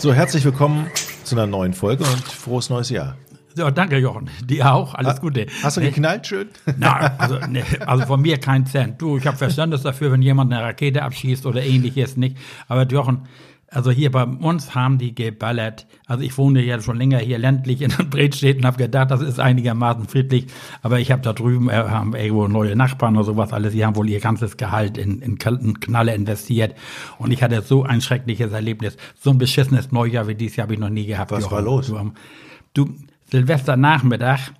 [0.00, 0.86] So, herzlich willkommen
[1.24, 3.16] zu einer neuen Folge und frohes neues Jahr.
[3.56, 4.30] Ja, danke, Jochen.
[4.44, 4.94] Dir auch.
[4.94, 5.46] Alles Ha- Gute.
[5.62, 6.48] Hast du geknallt schön?
[6.78, 9.00] Na, also, nee, also von mir kein Cent.
[9.02, 12.38] Du, ich habe Verständnis dafür, wenn jemand eine Rakete abschießt oder ähnliches nicht.
[12.68, 13.26] Aber Jochen,
[13.72, 15.86] also hier bei uns haben die geballert.
[16.06, 19.38] Also ich wohne ja schon länger hier ländlich in Bredstedt und habe gedacht, das ist
[19.38, 20.46] einigermaßen friedlich.
[20.82, 23.72] Aber ich habe da drüben, äh, haben irgendwo neue Nachbarn oder sowas alles.
[23.72, 26.74] Die haben wohl ihr ganzes Gehalt in, in Knalle investiert.
[27.18, 28.96] Und ich hatte so ein schreckliches Erlebnis.
[29.20, 31.30] So ein beschissenes Neujahr wie dieses Jahr habe ich noch nie gehabt.
[31.30, 31.54] Was Jochen.
[31.54, 31.92] war los?
[32.74, 32.90] Du
[33.30, 34.50] Silvesternachmittag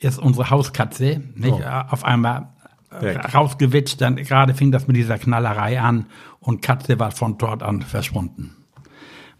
[0.00, 1.60] ist unsere Hauskatze nicht, Oh.
[1.60, 2.48] äh, auf einmal
[2.90, 3.34] äh, Weg.
[3.34, 4.00] rausgewitscht.
[4.00, 6.06] Dann gerade fing das mit dieser Knallerei an
[6.40, 8.54] und Katze war von dort an verschwunden.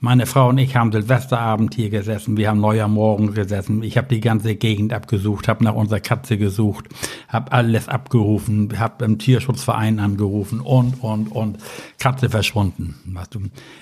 [0.00, 3.82] Meine Frau und ich haben Silvesterabend hier gesessen, wir haben Neujahrmorgen gesessen.
[3.82, 6.84] Ich habe die ganze Gegend abgesucht, habe nach unserer Katze gesucht,
[7.26, 11.58] habe alles abgerufen, habe im Tierschutzverein angerufen und, und, und.
[11.98, 12.94] Katze verschwunden.
[13.06, 13.40] Weißt du,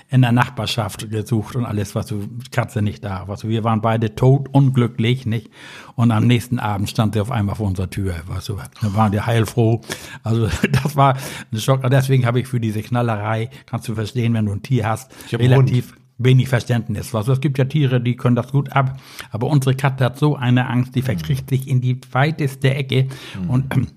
[0.09, 3.27] in der Nachbarschaft gesucht und alles, was du, Katze nicht da.
[3.27, 5.51] Weißt du, wir waren beide tot, unglücklich, nicht?
[5.95, 8.57] Und am nächsten Abend stand sie auf einmal vor unserer Tür, weißt du.
[8.81, 9.81] Da waren wir heilfroh.
[10.23, 10.47] Also,
[10.83, 11.15] das war
[11.51, 11.87] ein Schock.
[11.91, 15.93] Deswegen habe ich für diese Knallerei, kannst du verstehen, wenn du ein Tier hast, relativ
[16.17, 17.13] wenig Verständnis.
[17.13, 18.99] Also es gibt ja Tiere, die können das gut ab,
[19.31, 23.07] aber unsere Katze hat so eine Angst, die verkriecht sich in die weiteste Ecke
[23.47, 23.87] und ähm,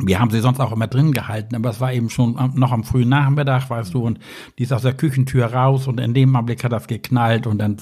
[0.00, 2.84] wir haben sie sonst auch immer drin gehalten, aber es war eben schon noch am
[2.84, 4.18] frühen Nachmittag, weißt du, und
[4.58, 7.78] die ist aus der Küchentür raus und in dem Augenblick hat das geknallt und dann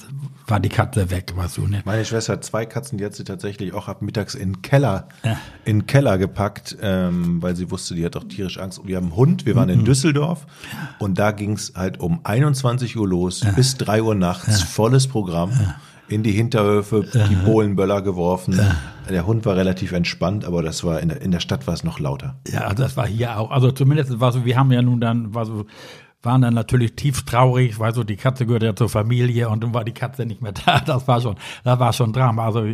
[0.47, 1.81] war die Katze weg, weißt du, ne?
[1.85, 5.09] Meine Schwester hat zwei Katzen, die hat sie tatsächlich auch ab mittags in den Keller,
[5.23, 5.37] Ja.
[5.65, 8.79] in den Keller gepackt, ähm, weil sie wusste, die hat auch tierisch Angst.
[8.79, 9.57] Und wir haben einen Hund, wir Mhm.
[9.59, 10.47] waren in Düsseldorf
[10.99, 15.51] und da ging es halt um 21 Uhr los bis 3 Uhr nachts, volles Programm.
[16.09, 18.59] In die Hinterhöfe, die Bohlenböller geworfen.
[19.09, 21.83] Der Hund war relativ entspannt, aber das war in der, in der Stadt war es
[21.83, 22.35] noch lauter.
[22.47, 23.51] Ja, das war hier auch.
[23.51, 25.65] Also zumindest war so, wir haben ja nun dann, war so,
[26.23, 29.73] waren dann natürlich tief traurig, weil so die Katze gehört ja zur Familie und dann
[29.73, 30.79] war die Katze nicht mehr da.
[30.79, 32.45] Das war schon, das war schon Drama.
[32.45, 32.65] Also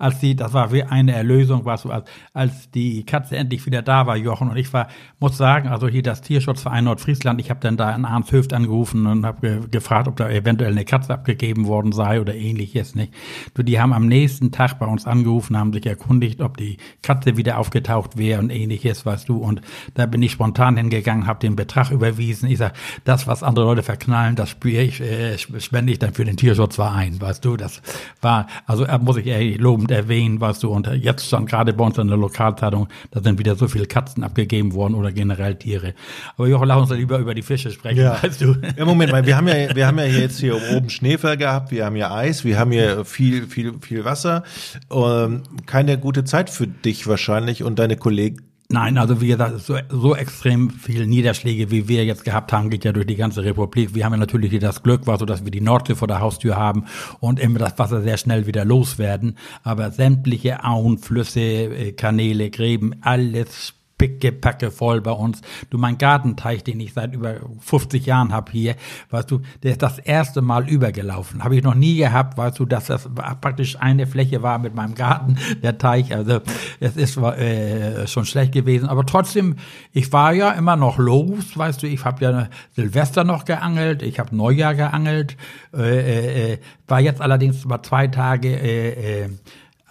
[0.00, 3.82] als die, das war wie eine Erlösung, war so, als, als die Katze endlich wieder
[3.82, 4.88] da war, Jochen und ich war,
[5.20, 9.26] muss sagen, also hier das Tierschutzverein Nordfriesland, ich habe dann da in Arnshöft angerufen und
[9.26, 13.12] habe ge gefragt, ob da eventuell eine Katze abgegeben worden sei oder ähnliches, nicht?
[13.54, 17.36] Du, die haben am nächsten Tag bei uns angerufen, haben sich erkundigt, ob die Katze
[17.36, 19.36] wieder aufgetaucht wäre und ähnliches, weißt du.
[19.36, 19.60] Und
[19.94, 22.50] da bin ich spontan hingegangen, habe den Betrag überwiesen.
[22.50, 22.72] Ich sag,
[23.04, 27.20] das, was andere Leute verknallen, das spüre ich, äh, spende ich dann für den Tierschutzverein,
[27.20, 27.58] weißt du.
[27.58, 27.82] Das
[28.22, 29.58] war, also äh, muss ich ehrlich
[29.90, 30.70] lobend erwähnen, weißt du.
[30.70, 33.86] Und äh, jetzt stand gerade bei uns in der Lokalzeitung, da sind wieder so viele
[33.86, 35.94] Katzen abgegeben worden oder generell Tiere.
[36.36, 38.56] Aber Jochen, lass uns lieber über die Fische sprechen, weißt du.
[38.76, 41.70] Ja, Moment mal, wir haben ja, wir haben ja hier jetzt hier oben Schneefall gehabt,
[41.70, 44.44] wir haben hier Eis, wir haben hier viel, viel, viel Wasser.
[44.90, 48.49] Ähm, keine gute Zeit für dich wahrscheinlich und deine Kollegen.
[48.72, 52.84] Nein, also wie gesagt, so, so extrem viel Niederschläge, wie wir jetzt gehabt haben, geht
[52.84, 53.96] ja durch die ganze Republik.
[53.96, 56.20] Wir haben ja natürlich hier das Glück, war so, dass wir die Nordsee vor der
[56.20, 56.84] Haustür haben
[57.18, 59.36] und immer das Wasser sehr schnell wieder loswerden.
[59.64, 65.42] Aber sämtliche Auen, Flüsse, äh, Kanäle, Gräben, alles pickepacke voll bei uns.
[65.68, 68.76] Du, mein Gartenteich, den ich seit über 50 Jahren hab hier,
[69.10, 71.44] weißt du, der ist das erste Mal übergelaufen.
[71.44, 73.10] Habe ich noch nie gehabt, weißt du, dass das
[73.42, 76.14] praktisch eine Fläche war mit meinem Garten, der Teich.
[76.14, 76.40] Also
[76.80, 78.88] es ist äh, schon schlecht gewesen.
[78.88, 79.56] Aber trotzdem,
[79.92, 84.18] ich war ja immer noch los, weißt du, ich habe ja Silvester noch geangelt, ich
[84.18, 85.36] habe Neujahr geangelt,
[85.76, 86.58] äh, äh,
[86.88, 89.28] war jetzt allerdings mal zwei Tage äh, äh,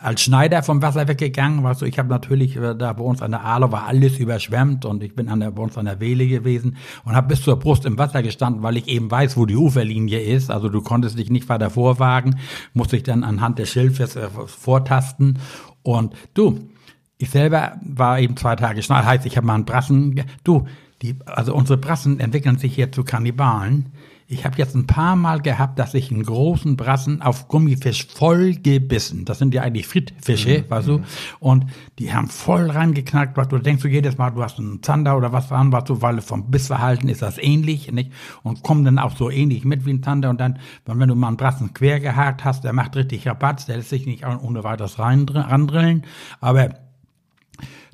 [0.01, 3.31] als Schneider vom Wasser weggegangen, weißt du, ich habe natürlich äh, da bei uns an
[3.31, 6.25] der Aale war alles überschwemmt und ich bin an der, bei uns an der Wehle
[6.25, 9.57] gewesen und habe bis zur Brust im Wasser gestanden, weil ich eben weiß, wo die
[9.57, 10.51] Uferlinie ist.
[10.51, 12.39] Also du konntest dich nicht weiter vorwagen,
[12.73, 15.39] musste ich dann anhand des Schilfes äh, vortasten
[15.83, 16.69] und du,
[17.17, 20.65] ich selber war eben zwei Tage schnell, heißt, ich habe mal einen Brassen, du,
[21.01, 23.91] die, also unsere Brassen entwickeln sich hier zu Kannibalen.
[24.31, 28.53] Ich habe jetzt ein paar Mal gehabt, dass ich einen großen Brassen auf Gummifisch voll
[28.53, 29.25] gebissen.
[29.25, 31.01] Das sind ja eigentlich Frittfische, weißt du?
[31.39, 31.65] Und
[31.97, 33.37] die haben voll reingeknackt.
[33.37, 36.03] Was du denkst du jedes Mal, du hast einen Zander oder was dran, was du,
[36.03, 38.11] weil vom Bissverhalten ist das ähnlich, nicht?
[38.43, 40.29] Und kommen dann auch so ähnlich mit wie ein Zander.
[40.29, 43.77] Und dann, wenn du mal einen Brassen quer gehakt hast, der macht richtig Rabatz, der
[43.77, 46.03] lässt sich nicht ohne weiteres rein, randrillen.
[46.39, 46.69] Aber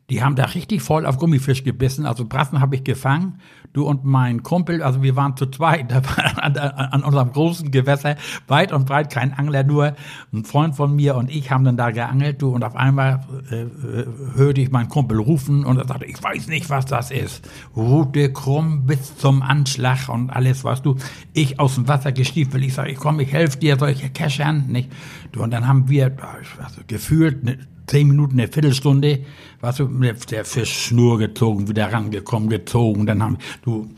[0.09, 2.05] die haben da richtig voll auf Gummifisch gebissen.
[2.05, 3.39] Also Brassen habe ich gefangen.
[3.73, 6.01] Du und mein Kumpel, also wir waren zu zweit da
[6.37, 8.15] an, an, unserem großen Gewässer,
[8.47, 9.95] weit und breit kein Angler, nur
[10.31, 12.41] ein Freund von mir und ich haben dann da geangelt.
[12.41, 14.05] Du und auf einmal äh, äh,
[14.35, 17.49] hörte ich meinen Kumpel rufen und er sagte, ich weiß nicht, was das ist.
[17.75, 20.95] Rute krumm bis zum Anschlag und alles, weißt du.
[21.33, 22.63] Ich aus dem Wasser gestiefelt.
[22.63, 24.89] Ich sage, ich komm, ich helfe dir, solche Keschern, nicht?
[25.31, 26.15] Du und dann haben wir
[26.63, 27.57] also gefühlt ne,
[27.87, 29.19] zehn Minuten, eine Viertelstunde,
[29.61, 29.87] weißt du,
[30.29, 33.89] der Fisch Schnur gezogen, wieder rangekommen, gezogen, dann haben, du,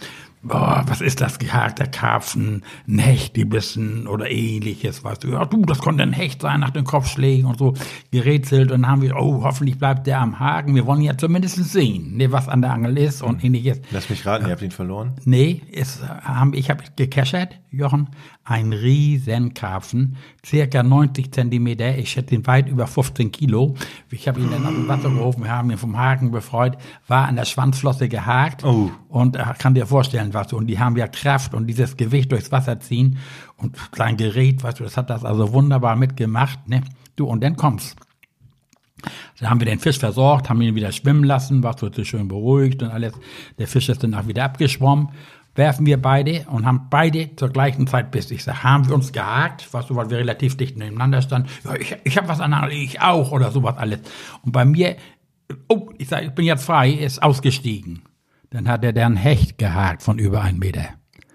[0.47, 5.45] boah, was ist das gehakter Karpfen, ein Hecht, die bissen oder ähnliches, weißt du, ja
[5.45, 7.73] du, das konnte ein Hecht sein nach den Kopfschlägen und so
[8.11, 11.57] gerätselt und dann haben wir, oh, hoffentlich bleibt der am Haken, wir wollen ja zumindest
[11.71, 13.81] sehen, ne, was an der Angel ist und ähnliches.
[13.91, 15.13] Lass mich raten, ihr habt ihn verloren?
[15.25, 18.09] Nee, es, haben, ich habe gekeschert, Jochen,
[18.47, 20.15] ein Riesenkarpfen,
[20.45, 23.75] circa 90 Zentimeter, ich schätze ihn weit über 15 Kilo.
[24.09, 26.77] Ich habe ihn dann aus dem Wasser gerufen, wir haben ihn vom Haken befreut,
[27.07, 28.89] war an der Schwanzflosse gehakt Oh.
[29.09, 32.31] und äh, kann dir vorstellen, was du, und die haben ja Kraft und dieses Gewicht
[32.31, 33.17] durchs Wasser ziehen
[33.57, 36.81] und sein Gerät, weißt du, das hat das also wunderbar mitgemacht, ne?
[37.17, 37.97] Du, und dann kommst.
[39.39, 42.81] Dann haben wir den Fisch versorgt, haben ihn wieder schwimmen lassen, war so schön beruhigt
[42.81, 43.13] und alles.
[43.59, 45.09] Der Fisch ist dann auch wieder abgeschwommen.
[45.57, 48.29] Werfen wir beide und haben beide zur gleichen Zeit Biss.
[48.29, 51.49] Ich sag, haben wir uns gehakt, weißt du, weil wir relativ dicht nebeneinander standen.
[51.65, 54.01] Ja, ich, ich habe was an ich auch oder sowas alles.
[54.43, 54.97] Und bei mir,
[55.67, 58.03] oh, ich sag, ich bin jetzt frei, ist ausgestiegen.
[58.51, 60.89] Dann hat er dann Hecht gehakt von über einen Meter.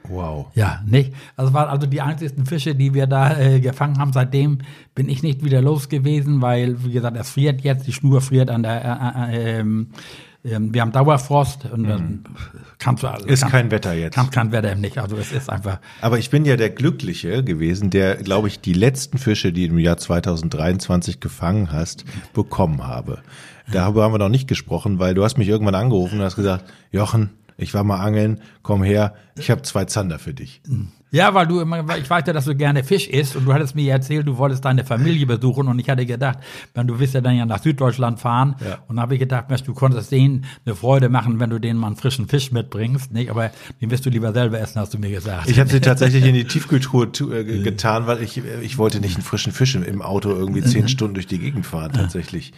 [0.08, 0.46] Wow.
[0.54, 1.12] Ja, nicht?
[1.36, 4.12] Das waren also die einzigsten Fische, die wir da äh, gefangen haben.
[4.12, 4.58] Seitdem
[4.94, 8.50] bin ich nicht wieder los gewesen, weil, wie gesagt, es friert jetzt, die Schnur friert
[8.50, 9.90] an der, äh, äh, ähm, ähm,
[10.44, 12.24] wir haben Dauerfrost und dann
[12.78, 13.32] kannst du also, Mhm.
[13.32, 14.14] Ist kann, kein Wetter jetzt.
[14.14, 14.98] Kann, kein Wetter nicht.
[14.98, 15.78] Also es ist einfach.
[16.00, 19.74] Aber ich bin ja der Glückliche gewesen, der, glaube ich, die letzten Fische, die du
[19.74, 23.22] im Jahr 2023 gefangen hast, bekommen habe.
[23.70, 26.64] Darüber haben wir noch nicht gesprochen, weil du hast mich irgendwann angerufen und hast gesagt,
[26.90, 30.60] Jochen, ich war mal angeln, komm her, ich habe zwei Zander für dich.
[31.12, 33.52] Ja, weil du immer, weil ich weiß ja, dass du gerne Fisch isst und du
[33.52, 36.38] hattest mir erzählt, du wolltest deine Familie besuchen und ich hatte gedacht,
[36.74, 38.78] wenn du willst ja dann ja nach Süddeutschland fahren Ja.
[38.88, 41.78] und da habe ich gedacht, Mensch, du konntest denen eine Freude machen, wenn du denen
[41.78, 43.30] mal einen frischen Fisch mitbringst, nicht?
[43.30, 43.50] Aber
[43.82, 45.48] den wirst du lieber selber essen, hast du mir gesagt.
[45.50, 48.78] Ich habe sie tatsächlich in die Tiefkühltruhe tu- äh, ge- getan, weil ich, äh, ich
[48.78, 52.54] wollte nicht einen frischen Fisch im, Auto irgendwie zehn Stunden durch die Gegend fahren, tatsächlich.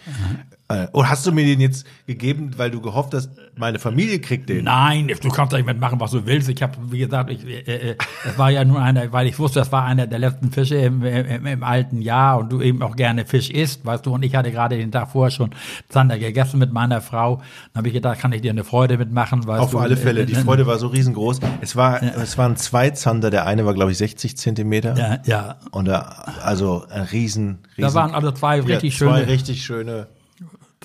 [0.67, 4.49] Äh, Und hast du mir den jetzt gegeben, weil du gehofft hast, meine Familie kriegt
[4.49, 4.63] den?
[4.63, 6.49] Nein, du kannst nicht mitmachen, was du willst.
[6.49, 9.57] Ich habe, wie gesagt, ich, äh, äh, das war ja nur einer, weil ich wusste,
[9.57, 12.95] das war einer der letzten Fische im, im, im alten Jahr und du eben auch
[12.95, 14.13] gerne Fisch isst, weißt du.
[14.13, 15.49] Und ich hatte gerade den Tag vorher schon
[15.89, 17.37] Zander gegessen mit meiner Frau.
[17.73, 19.79] Dann habe ich gedacht, kann ich dir eine Freude mitmachen, weißt Auf du.
[19.79, 21.39] alle Fälle, Äh, die äh, Freude war so riesengroß.
[21.61, 24.95] Es war, es waren zwei Zander, der eine war, glaube ich, 60 Zentimeter.
[24.95, 25.55] Ja, ja.
[25.71, 26.01] Und da,
[26.43, 30.07] also ein riesen, riesen Da waren also zwei richtig ja, zwei schöne richtig schöne.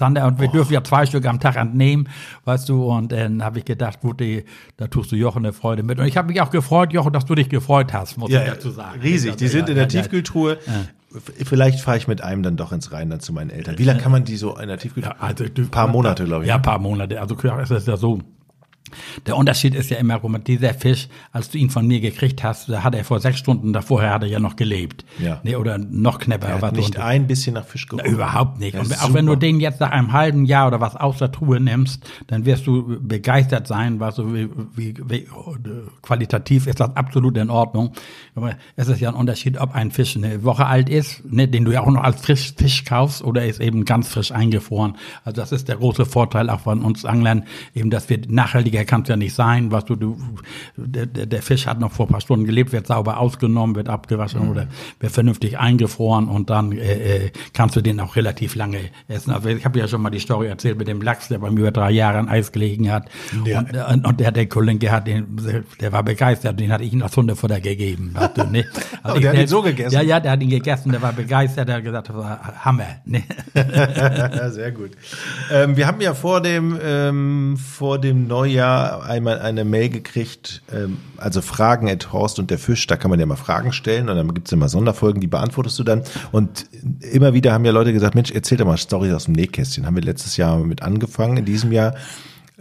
[0.01, 2.09] Zander und wir dürfen ja zwei Stück am Tag entnehmen,
[2.47, 4.45] weißt du, und dann habe ich gedacht, gut, die,
[4.79, 5.99] da tust du Jochen eine Freude mit.
[5.99, 8.71] Und ich habe mich auch gefreut, Jochen, dass du dich gefreut hast, muss ich dazu
[8.71, 8.99] sagen.
[9.03, 9.37] riesig.
[9.37, 10.01] Die Ja, sind ja, in der ja, ja.
[10.01, 10.59] Tiefkühltruhe.
[11.45, 13.79] Vielleicht fahre ich mit einem dann doch ins Rheinland zu meinen Eltern.
[13.79, 15.15] Wie lange kann man die so in der Tiefkühltruhe?
[15.19, 16.49] Ja, also Ein paar Monate, glaube ich.
[16.49, 17.21] Ja, ein paar Monate.
[17.21, 18.21] Also es ist ja so.
[19.27, 22.43] Der Unterschied ist ja immer, guck mal, dieser Fisch, als du ihn von mir gekriegt
[22.43, 25.05] hast, da hat er vor sechs Stunden davor hat er ja noch gelebt.
[25.19, 25.41] Ja.
[25.43, 26.49] Nee, oder noch knapper.
[26.49, 28.15] Er hat nicht ein bisschen nach Fisch Na, gerochen.
[28.15, 28.77] überhaupt nicht.
[28.77, 29.41] Und auch wenn du super.
[29.41, 32.99] den jetzt nach einem halben Jahr oder was aus der Truhe nimmst, dann wirst du
[33.01, 35.27] begeistert sein, was so wie, wie, wie
[36.03, 37.93] qualitativ ist das absolut in Ordnung.
[38.35, 41.65] Aber es ist ja ein Unterschied, ob ein Fisch eine Woche alt ist, ne, den
[41.65, 44.97] du ja auch noch als frisch Fisch kaufst, oder ist eben ganz frisch eingefroren.
[45.25, 47.45] Also das ist der große Vorteil auch von uns Anglern,
[47.75, 50.19] eben, dass wir nachhaltiger kann es ja nicht sein, was du, du
[50.77, 54.49] der, der Fisch hat noch vor ein paar Stunden gelebt, wird sauber ausgenommen, wird abgewaschen
[54.51, 54.67] oder
[54.99, 58.79] wird vernünftig eingefroren und dann äh, äh, kannst du den auch relativ lange
[59.09, 59.31] essen.
[59.33, 61.61] Also ich habe ja schon mal die Story erzählt mit dem Lachs, der bei mir
[61.61, 63.09] über drei Jahre an Eis gelegen hat.
[63.45, 63.61] Ja.
[63.61, 65.39] Und, äh, und, und der, der Kollege hat den,
[65.81, 68.11] der war begeistert, den hatte ich ihm als Hundefutter gegeben.
[68.15, 68.65] Weißt du, ne?
[69.03, 69.95] Also Und ich der hat ihn selbst- so gegessen?
[69.95, 72.87] Ja, ja, der hat ihn gegessen, der war begeistert, der hat gesagt, das war Hammer.
[73.05, 73.23] Ne?
[74.51, 74.91] Sehr gut.
[75.53, 78.70] Ähm, wir haben ja vor dem, ähm, vor dem Neujahr
[79.03, 83.21] einmal eine Mail gekriegt, ähm, also Fragen at Horst und der Fisch, da kann man
[83.21, 86.03] ja mal Fragen stellen und dann gibt's immer Sonderfolgen, die beantwortest du dann.
[86.33, 86.67] Und
[87.13, 89.87] immer wieder haben ja Leute gesagt, Mensch, erzähl doch mal Storys aus dem Nähkästchen.
[89.87, 91.95] Haben wir letztes Jahr mit angefangen, in diesem Jahr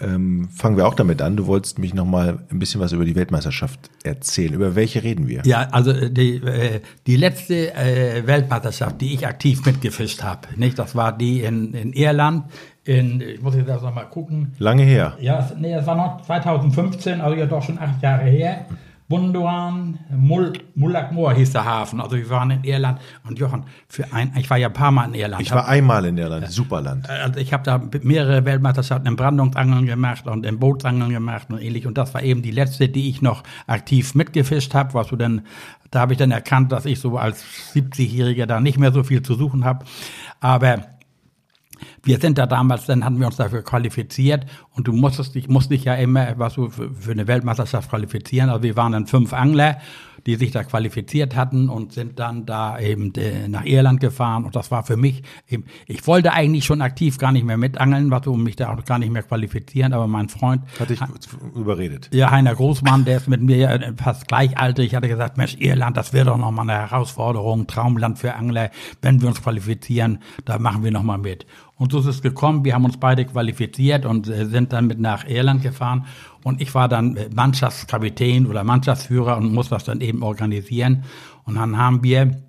[0.01, 1.35] ähm, fangen wir auch damit an.
[1.37, 4.53] Du wolltest mich noch mal ein bisschen was über die Weltmeisterschaft erzählen.
[4.53, 5.41] Über welche reden wir?
[5.45, 10.77] Ja, also äh, die, äh, die letzte äh, Weltmeisterschaft, die ich aktiv mitgefischt habe, nicht?
[10.79, 12.45] Das war die in, in Irland.
[12.85, 14.53] In, ich muss jetzt erst noch mal gucken.
[14.57, 15.15] Lange her.
[15.21, 18.65] Ja, es- nee, das war noch 2015, also ja doch schon acht Jahre her.
[19.09, 21.99] Bunduan, Mul, Mullakmoor hieß der Hafen.
[21.99, 25.07] Also wir waren in Irland und Jochen, für ein, ich war ja ein paar Mal
[25.07, 25.41] in Irland.
[25.41, 27.09] Ich war einmal in Irland, Superland.
[27.09, 31.87] Also ich habe da mehrere Weltmeisterschaften im Brandungsangeln gemacht und im Bootsangeln gemacht und ähnlich.
[31.87, 34.93] Und das war eben die letzte, die ich noch aktiv mitgefischt habe.
[34.93, 35.41] Was du denn,
[35.89, 39.23] da habe ich dann erkannt, dass ich so als 70-Jähriger da nicht mehr so viel
[39.23, 39.85] zu suchen habe.
[40.39, 40.85] Aber
[42.03, 44.45] wir sind da damals, dann hatten wir uns dafür qualifiziert
[44.75, 48.49] und du musstest dich, musst dich ja immer, was du für, eine Weltmeisterschaft qualifizieren.
[48.49, 49.77] Also wir waren dann fünf Angler,
[50.25, 54.45] die sich da qualifiziert hatten und sind dann da eben äh, nach Irland gefahren.
[54.45, 58.11] Und das war für mich eben, ich wollte eigentlich schon aktiv gar nicht mehr mitangeln,
[58.11, 60.61] was um mich da auch gar nicht mehr qualifizieren, aber mein Freund.
[60.79, 60.99] Hat dich
[61.55, 62.09] überredet.
[62.13, 66.25] Ja, Heiner Großmann, der ist mit mir fast gleichaltrig, hatte gesagt, Mensch, Irland, das wäre
[66.25, 68.71] doch nochmal eine Herausforderung, Traumland für Angler,
[69.01, 71.45] wenn wir uns qualifizieren, da machen wir nochmal mit.
[71.79, 72.65] Und so ist es gekommen.
[72.65, 76.05] Wir haben uns beide qualifiziert und äh, sind dann mit nach Irland gefahren.
[76.43, 81.05] Und ich war dann Mannschaftskapitän oder Mannschaftsführer und muss das dann eben organisieren.
[81.45, 82.43] Und dann haben wir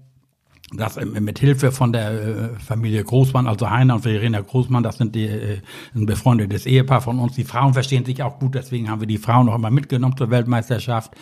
[0.73, 5.15] das mit Hilfe von der äh, Familie Großmann, also Heiner und Verena Großmann, das sind
[5.15, 5.61] die, äh,
[5.95, 7.35] ein befreundetes Ehepaar von uns.
[7.35, 10.31] Die Frauen verstehen sich auch gut, deswegen haben wir die Frauen noch immer mitgenommen zur
[10.31, 11.13] Weltmeisterschaft,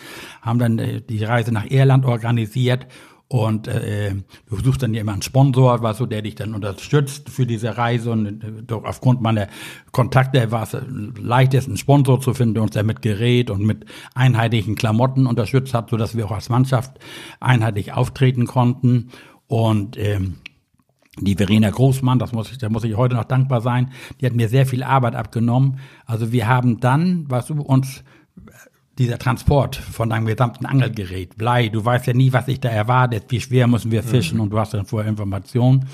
[0.41, 2.85] haben dann die Reise nach Irland organisiert
[3.31, 4.15] und äh,
[4.49, 7.77] du suchst dann ja immer einen Sponsor, was so, der dich dann unterstützt für diese
[7.77, 8.09] Reise.
[8.09, 9.47] Und äh, doch aufgrund meiner
[9.91, 10.75] Kontakte war es
[11.15, 15.75] leicht, einen Sponsor zu finden, der uns ja mit Gerät und mit einheitlichen Klamotten unterstützt
[15.75, 16.97] hat, sodass wir auch als Mannschaft
[17.39, 19.11] einheitlich auftreten konnten.
[19.45, 20.37] Und ähm,
[21.19, 24.33] die Verena Großmann, das muss ich, da muss ich heute noch dankbar sein, die hat
[24.33, 25.79] mir sehr viel Arbeit abgenommen.
[26.07, 28.03] Also wir haben dann, was du uns
[28.99, 33.23] dieser Transport von deinem gesamten Angelgerät, Blei, du weißt ja nie, was sich da erwartet,
[33.29, 34.43] wie schwer müssen wir fischen mhm.
[34.43, 35.85] und du hast dann vorher Informationen,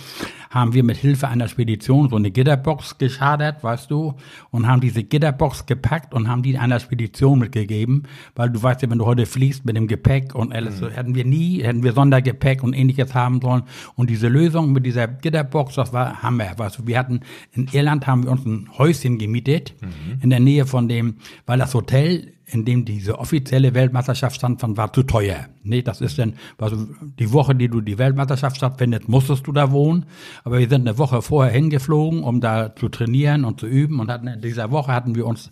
[0.49, 4.15] haben wir mit Hilfe einer Spedition so eine Gitterbox geschadert, weißt du,
[4.49, 8.03] und haben diese Gitterbox gepackt und haben die einer Spedition mitgegeben,
[8.35, 10.89] weil du weißt ja, wenn du heute fliegst mit dem Gepäck und alles, mhm.
[10.89, 13.63] hätten wir nie, hätten wir Sondergepäck und ähnliches haben sollen
[13.95, 17.19] und diese Lösung mit dieser Gitterbox, das war Hammer, weißt du, wir hatten,
[17.51, 20.21] in Irland haben wir uns ein Häuschen gemietet, mhm.
[20.23, 24.93] in der Nähe von dem, weil das Hotel in dem diese offizielle Weltmeisterschaft stattfand, war
[24.93, 25.47] zu teuer.
[25.63, 26.87] Nee, das ist dann, also
[27.19, 30.05] die Woche, die du die Weltmeisterschaft stattfindet, musstest du da wohnen.
[30.43, 33.99] Aber wir sind eine Woche vorher hingeflogen, um da zu trainieren und zu üben.
[33.99, 35.51] Und hatten, in dieser Woche hatten wir uns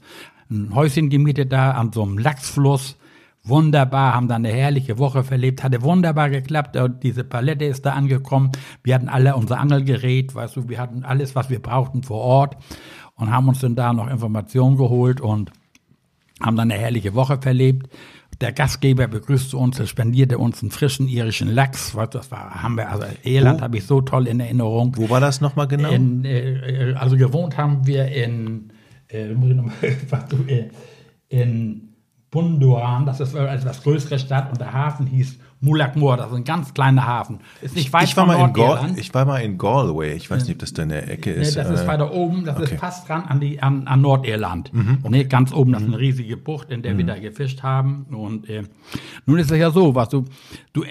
[0.50, 2.98] ein Häuschen gemietet da an so einem Lachsfluss.
[3.46, 6.78] Wunderbar, haben da eine herrliche Woche verlebt, hatte wunderbar geklappt.
[7.04, 8.52] Diese Palette ist da angekommen.
[8.84, 12.58] Wir hatten alle unser Angelgerät, weißt du, wir hatten alles, was wir brauchten vor Ort
[13.16, 15.52] und haben uns dann da noch Informationen geholt und
[16.42, 17.88] haben dann eine herrliche Woche verlebt.
[18.42, 21.96] Der Gastgeber begrüßte uns, er spendierte uns einen frischen irischen Lachs.
[21.96, 24.98] Was das war, haben wir, also Irland habe ich so toll in Erinnerung.
[24.98, 25.92] Wo war das nochmal genau?
[25.92, 28.72] In, äh, also gewohnt haben wir in,
[29.08, 29.32] äh,
[30.48, 30.70] äh,
[31.30, 31.94] in
[32.32, 36.44] Bunduran, das ist eine etwas größere Stadt und der Hafen hieß Mulakmur, das ist ein
[36.44, 37.40] ganz kleiner Hafen.
[37.62, 40.44] Ist nicht weit ich war, mal in Gal ich war mal in Galway, ich weiß
[40.44, 41.56] nicht, ob das da in der Ecke ist.
[41.56, 42.74] Nee, das ist äh, weiter oben, das okay.
[42.74, 44.74] ist fast dran an, die, an, an Nordirland.
[44.74, 45.00] Mhm.
[45.04, 46.98] Und nee, ganz oben, das ist eine riesige Bucht, in der mhm.
[47.00, 48.06] wir da gefischt haben.
[48.12, 48.64] Und äh,
[49.26, 50.26] nun ist es ja so, was du,
[50.74, 50.84] du,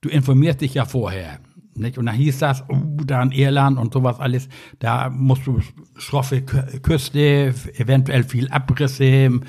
[0.00, 1.38] du informierst dich ja vorher.
[1.76, 1.98] Nicht?
[1.98, 5.60] Und dann hieß das, oh, da in Irland und sowas alles, da musst du
[5.96, 9.30] schroffe Küste, eventuell viel Abrisse.
[9.30, 9.42] Mhm.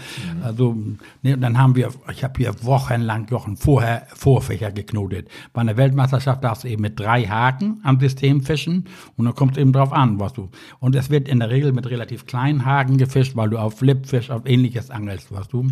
[0.43, 0.75] Also,
[1.21, 5.29] ne, und dann haben wir, ich habe hier wochenlang Wochen vorher Vorfächer geknotet.
[5.53, 8.85] Bei einer Weltmeisterschaft darfst du eben mit drei Haken am System fischen
[9.17, 10.49] und dann kommt es eben drauf an, was du.
[10.79, 14.31] Und es wird in der Regel mit relativ kleinen Haken gefischt, weil du auf Flipfisch,
[14.31, 15.67] auf ähnliches angelst, was du.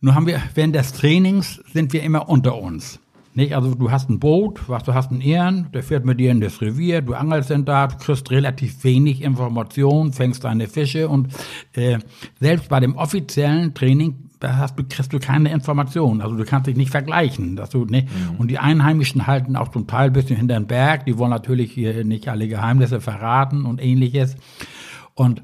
[0.00, 3.00] Nun haben wir, während des Trainings sind wir immer unter uns.
[3.38, 3.54] Nicht?
[3.54, 6.40] Also du hast ein Boot, was du hast einen Ehren, der fährt mit dir in
[6.40, 11.28] das Revier, du angelst dann da, du kriegst relativ wenig Informationen, fängst deine Fische und
[11.74, 12.00] äh,
[12.40, 16.20] selbst bei dem offiziellen Training da hast, kriegst du keine Informationen.
[16.20, 17.54] Also du kannst dich nicht vergleichen.
[17.54, 18.02] Dass du, ne?
[18.02, 18.40] Mhm.
[18.40, 21.06] Und die Einheimischen halten auch zum Teil ein bisschen hinter den Berg.
[21.06, 24.34] Die wollen natürlich hier nicht alle Geheimnisse verraten und ähnliches.
[25.14, 25.42] Und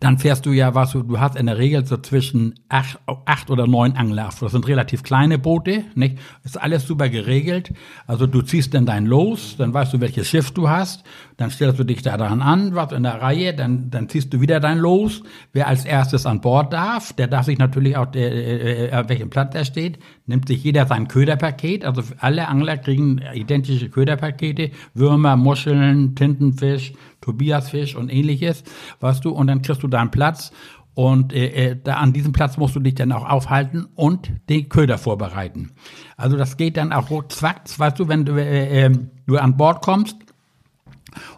[0.00, 3.50] dann fährst du ja, was du, du hast in der Regel so zwischen acht, acht
[3.50, 4.30] oder neun Angler.
[4.40, 6.18] Das sind relativ kleine Boote, nicht?
[6.44, 7.72] Ist alles super geregelt.
[8.06, 11.04] Also du ziehst dann dein Los, dann weißt du, welches Schiff du hast,
[11.36, 14.40] dann stellst du dich da dran an, was in der Reihe, dann, dann ziehst du
[14.40, 15.22] wieder dein Los.
[15.52, 19.30] Wer als erstes an Bord darf, der darf sich natürlich auch, der, äh, äh, welchem
[19.30, 21.84] Platz er steht, nimmt sich jeder sein Köderpaket.
[21.84, 26.92] Also alle Angler kriegen identische Köderpakete, Würmer, Muscheln, Tintenfisch,
[27.24, 28.64] Tobiasfisch und ähnliches,
[29.00, 30.52] weißt du, und dann kriegst du deinen Platz
[30.92, 34.68] und äh, äh, da an diesem Platz musst du dich dann auch aufhalten und den
[34.68, 35.72] Köder vorbereiten.
[36.18, 38.90] Also das geht dann auch ruckzuck, weißt du, wenn du, äh, äh,
[39.26, 40.16] du an Bord kommst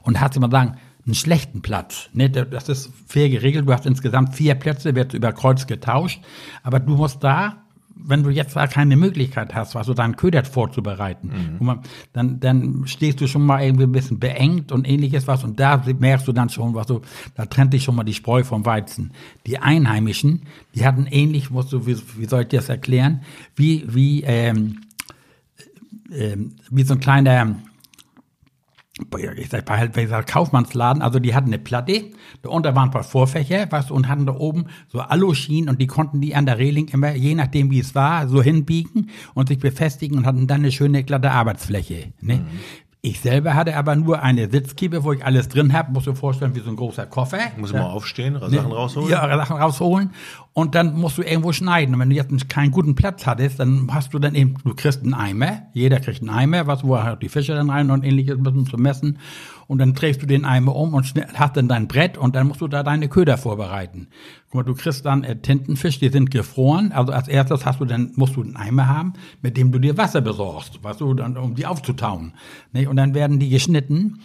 [0.03, 0.77] und hast immer sagen,
[1.07, 2.11] einen schlechten Platz.
[2.13, 2.29] Ne?
[2.29, 3.69] Das ist fair geregelt.
[3.69, 6.21] Du hast insgesamt vier Plätze, wird über Kreuz getauscht.
[6.65, 7.63] Aber du musst da
[7.99, 11.67] wenn du jetzt da keine Möglichkeit hast, also deinen Köder vorzubereiten, mhm.
[11.67, 11.81] man,
[12.13, 15.83] dann, dann stehst du schon mal irgendwie ein bisschen beengt und ähnliches was und da
[15.99, 17.01] merkst du dann schon, was du,
[17.35, 19.13] da trennt dich schon mal die Spreu vom Weizen.
[19.47, 20.43] Die Einheimischen,
[20.75, 23.23] die hatten ähnlich, musst du, wie, wie soll ich dir das erklären,
[23.55, 24.83] wie, wie, ähm,
[26.13, 27.57] ähm, wie so ein kleiner,
[29.37, 32.13] ich sag bei, bei dieser Kaufmannsladen, also die hatten eine Platte,
[32.43, 35.87] da unter waren ein paar Vorfächer, was und hatten da oben so Aluschienen und die
[35.87, 39.59] konnten die an der Reling immer, je nachdem wie es war, so hinbiegen und sich
[39.59, 42.13] befestigen und hatten dann eine schöne glatte Arbeitsfläche.
[42.21, 42.37] Ne?
[42.37, 42.47] Mhm.
[43.07, 45.93] Ich selber hatte aber nur eine Sitzkippe, wo ich alles drin habe.
[45.93, 47.39] Muss dir vorstellen, wie so ein großer Koffer.
[47.57, 47.79] Muss ja.
[47.79, 49.09] mal aufstehen, Sachen rausholen?
[49.09, 50.11] Ja, Sachen rausholen.
[50.53, 51.95] Und dann musst du irgendwo schneiden.
[51.95, 55.05] Und wenn du jetzt keinen guten Platz hattest, dann hast du dann eben, du kriegst
[55.05, 55.63] einen Eimer.
[55.73, 58.77] Jeder kriegt einen Eimer, was, wo er die Fische dann rein und ähnliches müssen zu
[58.77, 59.21] messen
[59.67, 62.61] und dann drehst du den Eimer um und hast dann dein Brett und dann musst
[62.61, 64.09] du da deine Köder vorbereiten.
[64.47, 66.93] Guck mal, du kriegst dann äh, Tintenfisch, die sind gefroren.
[66.93, 69.97] Also als erstes hast du dann, musst du einen Eimer haben, mit dem du dir
[69.97, 72.33] Wasser besorgst, weißt du, dann, um die aufzutauen.
[72.73, 72.89] Ne?
[72.89, 74.21] Und dann werden die geschnitten.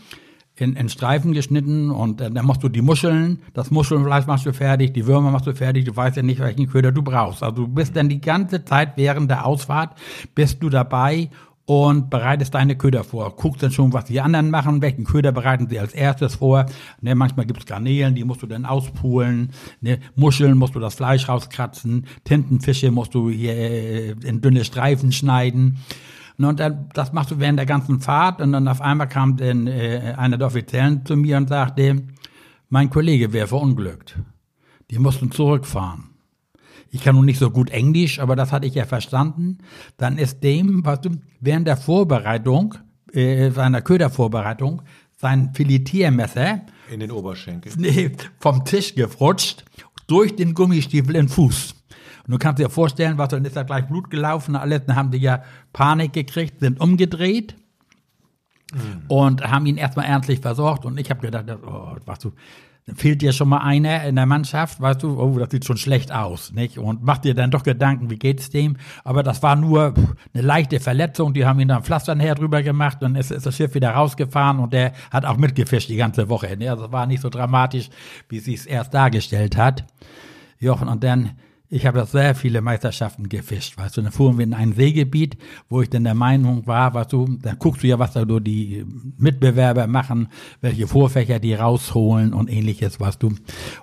[0.57, 4.53] In, in Streifen geschnitten und äh, dann machst du die Muscheln, das Muschelnfleisch machst du
[4.53, 7.41] fertig, die Würmer machst du fertig, du weißt ja nicht, welchen Köder du brauchst.
[7.41, 9.98] Also du bist dann die ganze Zeit während der Ausfahrt,
[10.36, 11.31] bist du dabei
[11.72, 13.34] und bereitest deine Köder vor.
[13.38, 16.66] Guckst dann schon, was die anderen machen, welchen Köder bereiten sie als erstes vor.
[17.00, 19.51] Ne, manchmal gibt's Garnelen, die musst du dann auspulen.
[19.80, 22.08] Ne, Muscheln musst du das Fleisch rauskratzen.
[22.25, 25.78] Tintenfische musst du hier äh, in dünne Streifen schneiden.
[26.38, 28.42] Und dann, das machst du während der ganzen Fahrt.
[28.42, 32.04] Und dann auf einmal kam dann äh, einer der Offiziellen zu mir und sagte,
[32.68, 34.20] mein Kollege wäre verunglückt.
[34.90, 36.11] Die mussten zurückfahren
[36.91, 39.60] ich kann nun nicht so gut Englisch, aber das hatte ich ja verstanden,
[39.98, 42.75] dann ist dem, was du, während der Vorbereitung,
[43.13, 44.81] äh, seiner Ködervorbereitung,
[45.17, 49.63] sein Filetiermesser in den Oberschenkel nee, vom Tisch gefrutscht,
[50.07, 51.75] durch den Gummistiefel in den Fuß.
[52.27, 55.12] Und du kannst dir vorstellen, was dann ist da gleich Blut gelaufen, alles, dann haben
[55.12, 57.55] die ja Panik gekriegt, sind umgedreht
[58.74, 59.03] mhm.
[59.07, 62.33] und haben ihn erstmal ernstlich versorgt und ich habe gedacht, oh, was du,
[62.95, 66.12] fehlt dir schon mal einer in der Mannschaft, weißt du, oh, das sieht schon schlecht
[66.12, 66.77] aus, nicht?
[66.77, 68.77] Und mach dir dann doch Gedanken, wie geht's dem?
[69.03, 69.93] Aber das war nur
[70.33, 73.55] eine leichte Verletzung, die haben ihn dann Pflaster her drüber gemacht und ist, ist das
[73.55, 76.55] Schiff wieder rausgefahren und der hat auch mitgefischt die ganze Woche.
[76.57, 76.69] Ne?
[76.69, 77.89] Also das war nicht so dramatisch,
[78.29, 79.86] wie sie es erst dargestellt hat.
[80.60, 81.31] Jochen, und dann
[81.74, 84.01] ich habe sehr viele Meisterschaften gefischt, weißt du.
[84.01, 85.38] Dann fuhren wir in ein Seegebiet,
[85.70, 88.42] wo ich dann der Meinung war, weißt du, dann guckst du ja, was da so
[88.42, 88.86] die
[89.18, 90.28] Mitbewerber machen,
[90.60, 93.36] welche Vorfächer die rausholen und ähnliches, weißt du.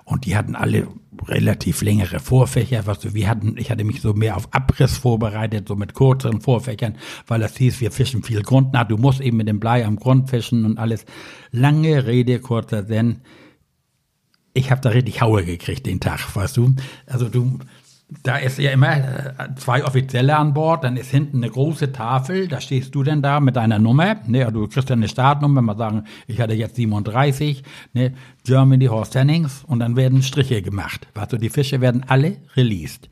[0.05, 0.87] Und die hatten alle
[1.27, 5.67] relativ längere Vorfächer, was du, wir hatten, ich hatte mich so mehr auf Abriss vorbereitet,
[5.67, 8.75] so mit kürzeren Vorfächern, weil das hieß, wir fischen viel Grund.
[8.87, 11.05] Du musst eben mit dem Blei am Grund fischen und alles.
[11.51, 13.21] Lange Rede, kurzer Sinn
[14.59, 16.75] ich habe da richtig Haue gekriegt den Tag, weißt du.
[17.07, 17.59] Also du,
[18.23, 22.47] da ist ja immer äh, zwei Offizielle an Bord, dann ist hinten eine große Tafel,
[22.47, 25.61] da stehst du denn da mit deiner Nummer, ne, also du kriegst dann eine Startnummer,
[25.61, 31.07] mal sagen, ich hatte jetzt 37, ne, Germany Horse Hennings und dann werden Striche gemacht.
[31.13, 33.09] Weißt du, die Fische werden alle released.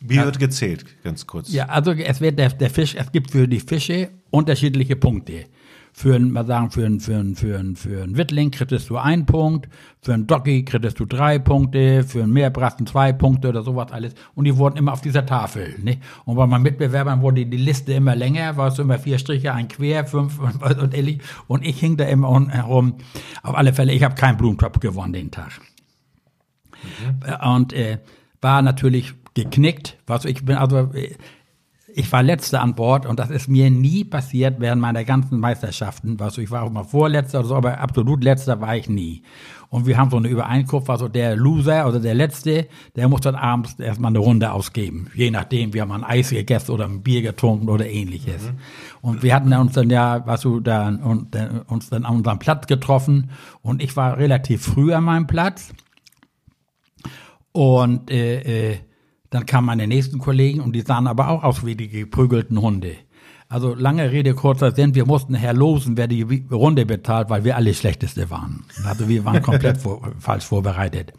[0.00, 1.52] Wie wird gezählt, ganz kurz?
[1.52, 5.44] Ja, also es wird der, der Fisch, es gibt für die Fische unterschiedliche Punkte.
[5.92, 8.96] Für ein, mal sagen, für ein, für ein, für ein, für ein Wittling kriegst du
[8.96, 9.68] einen Punkt,
[10.00, 14.14] für ein Doggy kriegst du drei Punkte, für ein Meerbrassen zwei Punkte oder sowas alles.
[14.34, 15.98] Und die wurden immer auf dieser Tafel, ne?
[16.24, 19.68] Und bei meinen Mitbewerbern wurde die Liste immer länger, war es immer vier Striche, ein
[19.68, 22.94] quer, fünf und, und, und, und ich hing da immer herum.
[23.42, 25.60] Auf alle Fälle, ich habe keinen Blumentopf gewonnen den Tag.
[26.82, 27.48] Mhm.
[27.54, 27.98] Und äh,
[28.40, 29.98] war natürlich geknickt.
[30.06, 31.16] Was ich bin also äh,
[31.98, 36.20] ich war letzter an Bord und das ist mir nie passiert während meiner ganzen Meisterschaften.
[36.20, 39.22] Was ich war auch mal vorletzter oder so, aber absolut letzter war ich nie.
[39.68, 43.34] Und wir haben so eine Übereinkunft, also der Loser, also der Letzte, der muss dann
[43.34, 45.10] abends erstmal eine Runde ausgeben.
[45.12, 48.44] Je nachdem, wir haben ein Eis gegessen oder ein Bier getrunken oder ähnliches.
[48.44, 48.58] Mhm.
[49.00, 52.68] Und wir hatten uns dann ja, was du da, und, uns dann an unserem Platz
[52.68, 53.30] getroffen
[53.60, 55.72] und ich war relativ früh an meinem Platz.
[57.50, 58.76] Und äh, äh,
[59.30, 62.96] dann kamen meine nächsten Kollegen und die sahen aber auch aus wie die geprügelten Hunde.
[63.50, 67.72] Also lange Rede, kurzer Sinn, wir mussten herlosen, wer die Runde bezahlt, weil wir alle
[67.72, 68.64] Schlechteste waren.
[68.84, 71.14] Also wir waren komplett vor, falsch vorbereitet.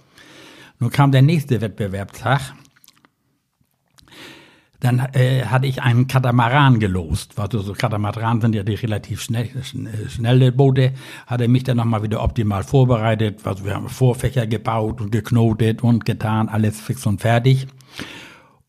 [0.79, 2.53] Nun kam der nächste Wettbewerbstag.
[4.79, 7.37] Dann äh, hatte ich einen Katamaran gelost.
[7.37, 9.49] Also so Katamaran sind ja die relativ schnell,
[10.07, 10.93] schnelle Boote.
[11.27, 13.45] Hatte mich dann nochmal wieder optimal vorbereitet.
[13.45, 17.67] Also wir haben Vorfächer gebaut und geknotet und getan, alles fix und fertig.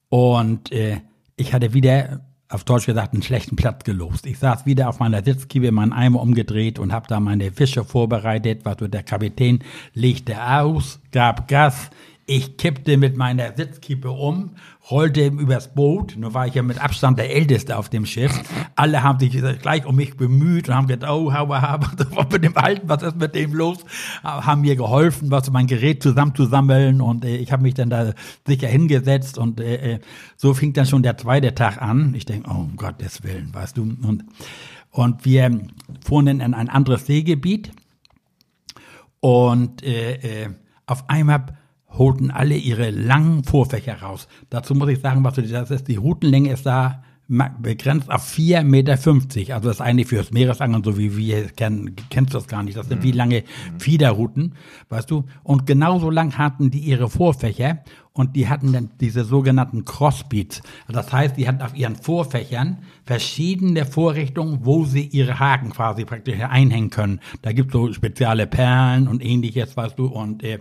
[0.08, 1.00] Und äh,
[1.36, 4.26] ich hatte wieder, auf Deutsch gesagt, einen schlechten Platz gelost.
[4.26, 8.64] Ich saß wieder auf meiner Sitzkiebe, meinen Eimer umgedreht und habe da meine Fische vorbereitet.
[8.64, 9.60] Was der Kapitän
[9.94, 11.90] legte aus, gab Gas.
[12.32, 14.52] Ich kippte mit meiner Sitzkippe um
[14.88, 16.14] rollte übers Boot.
[16.16, 18.30] Nur war ich ja mit Abstand der Älteste auf dem Schiff.
[18.76, 21.78] Alle haben sich gleich um mich bemüht und haben gedacht, oh, hau, hau,
[22.14, 23.78] was mit dem Alten, was ist mit dem los?
[24.22, 28.12] Haben mir geholfen, was mein Gerät zusammenzusammeln und äh, ich habe mich dann da
[28.46, 29.98] sicher hingesetzt und äh, äh,
[30.36, 32.14] so fing dann schon der zweite Tag an.
[32.14, 33.82] Ich denke, oh um Gottes Willen, weißt du.
[33.82, 34.24] Und
[34.92, 35.62] Und wir
[36.04, 37.72] fuhren dann in ein anderes Seegebiet
[39.18, 40.50] und äh, äh,
[40.86, 41.58] auf einmal
[41.90, 44.28] holten alle ihre langen Vorfächer raus.
[44.48, 47.02] Dazu muss ich sagen, was du, das ist, die Routenlänge ist da
[47.60, 48.92] begrenzt auf 4,50 Meter.
[49.54, 52.76] Also das ist eigentlich fürs Meeresangeln, so wie wir kennen, kennst du das gar nicht.
[52.76, 53.44] Das sind wie lange
[53.78, 54.54] Fiederrouten,
[54.88, 55.24] weißt du.
[55.44, 60.60] Und genauso lang hatten die ihre Vorfächer und die hatten dann diese sogenannten Crossbeats.
[60.88, 66.40] Das heißt, die hatten auf ihren Vorfächern verschiedene Vorrichtungen, wo sie ihre Haken quasi praktisch
[66.40, 67.20] einhängen können.
[67.42, 70.58] Da gibt's so spezielle Perlen und ähnliches, weißt du, und äh,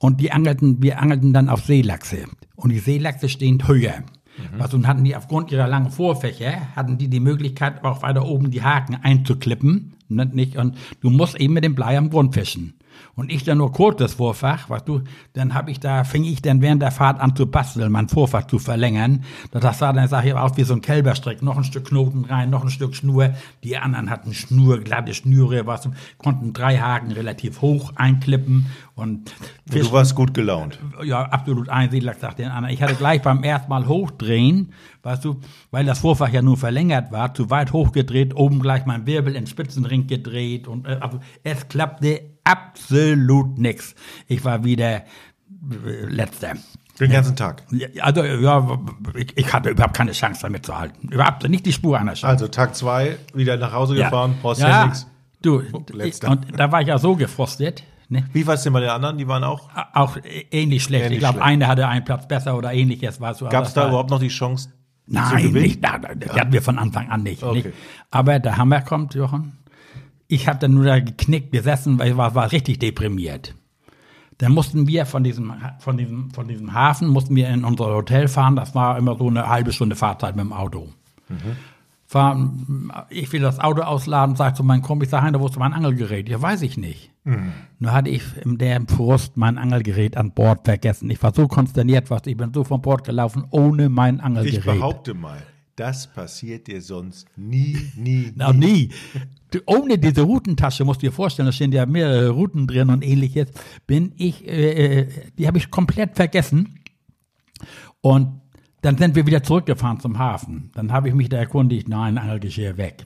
[0.00, 2.24] und die angelten, wir angelten dann auf Seelachse.
[2.56, 4.02] Und die Seelachse stehen höher.
[4.36, 4.60] Mhm.
[4.60, 8.62] Also hatten die aufgrund ihrer langen Vorfächer, hatten die die Möglichkeit, auch weiter oben die
[8.62, 9.94] Haken einzuklippen.
[10.08, 10.56] Ne, nicht?
[10.56, 12.74] Und du musst eben mit dem Blei am Grund fischen.
[13.14, 16.62] Und ich dann nur kurzes Vorfach, weißt du, dann habe ich da, fing ich dann
[16.62, 19.24] während der Fahrt an zu basteln, mein Vorfach zu verlängern.
[19.50, 22.50] Das sah dann, sag ich, aus wie so ein Kälberstrick, noch ein Stück Knoten rein,
[22.50, 23.34] noch ein Stück Schnur.
[23.64, 28.66] Die anderen hatten Schnur, glatte Schnüre, was, konnten drei Haken relativ hoch einklippen
[29.00, 29.32] und
[29.66, 30.78] Du warst gut gelaunt.
[31.04, 32.74] Ja, absolut ein Siedlach, sagt den anderen.
[32.74, 37.12] Ich hatte gleich beim ersten Mal hochdrehen, weißt du, weil das Vorfach ja nur verlängert
[37.12, 41.68] war, zu weit hochgedreht, oben gleich mein Wirbel in Spitzenring gedreht und äh, also es
[41.68, 43.94] klappte absolut nix.
[44.26, 45.02] Ich war wieder äh,
[46.08, 46.54] letzter.
[46.98, 47.62] Den ganzen Tag.
[48.00, 48.78] Also ja,
[49.16, 51.08] ich, ich, hatte überhaupt keine Chance damit zu halten.
[51.08, 52.26] Überhaupt nicht die Spur einer Chance.
[52.26, 54.04] Also Tag zwei wieder nach Hause ja.
[54.04, 55.06] gefahren, brauchst ja, ja nichts.
[55.40, 57.82] Du, ich, und da war ich ja so gefrostet.
[58.10, 58.24] Ne?
[58.32, 59.18] Wie war es denn bei den anderen?
[59.18, 59.70] Die waren auch?
[59.94, 60.18] Auch
[60.50, 61.04] ähnlich schlecht.
[61.04, 63.20] Ähnlich ich glaube, eine hatte einen Platz besser oder ähnliches.
[63.34, 64.70] so, Gab es da überhaupt noch die Chance?
[65.06, 65.84] Nein, nicht.
[65.84, 66.34] Da, die ja.
[66.40, 67.62] hatten wir von Anfang an nicht, okay.
[67.62, 67.68] nicht.
[68.10, 69.58] Aber der Hammer kommt, Jochen.
[70.26, 73.54] Ich habe dann nur da geknickt gesessen, weil ich war, war richtig deprimiert.
[74.38, 78.26] Dann mussten wir von diesem, von, diesem, von diesem Hafen, mussten wir in unser Hotel
[78.26, 78.56] fahren.
[78.56, 80.88] Das war immer so eine halbe Stunde Fahrzeit mit dem Auto.
[81.28, 81.56] Mhm.
[82.10, 85.72] Fahren, ich will das Auto ausladen, sagt zu meinem Kumpel, ich sage, wo ist mein
[85.72, 86.28] Angelgerät?
[86.28, 87.12] Ja, weiß ich nicht.
[87.22, 87.52] Mhm.
[87.78, 91.08] Nur hatte ich in der Frust mein Angelgerät an Bord vergessen.
[91.08, 94.58] Ich war so konsterniert, was ich bin so von Bord gelaufen, ohne mein Angelgerät.
[94.58, 95.40] Ich behaupte mal,
[95.76, 98.52] das passiert dir sonst nie, nie, nie.
[98.54, 98.90] nie.
[99.66, 103.52] Ohne diese Routentasche, musst du dir vorstellen, da stehen ja mehrere Routen drin und ähnliches,
[103.86, 106.80] bin ich, äh, äh, die habe ich komplett vergessen.
[108.00, 108.40] Und
[108.82, 110.70] dann sind wir wieder zurückgefahren zum Hafen.
[110.74, 113.04] Dann habe ich mich da erkundigt, nein, Angelgeschirr weg.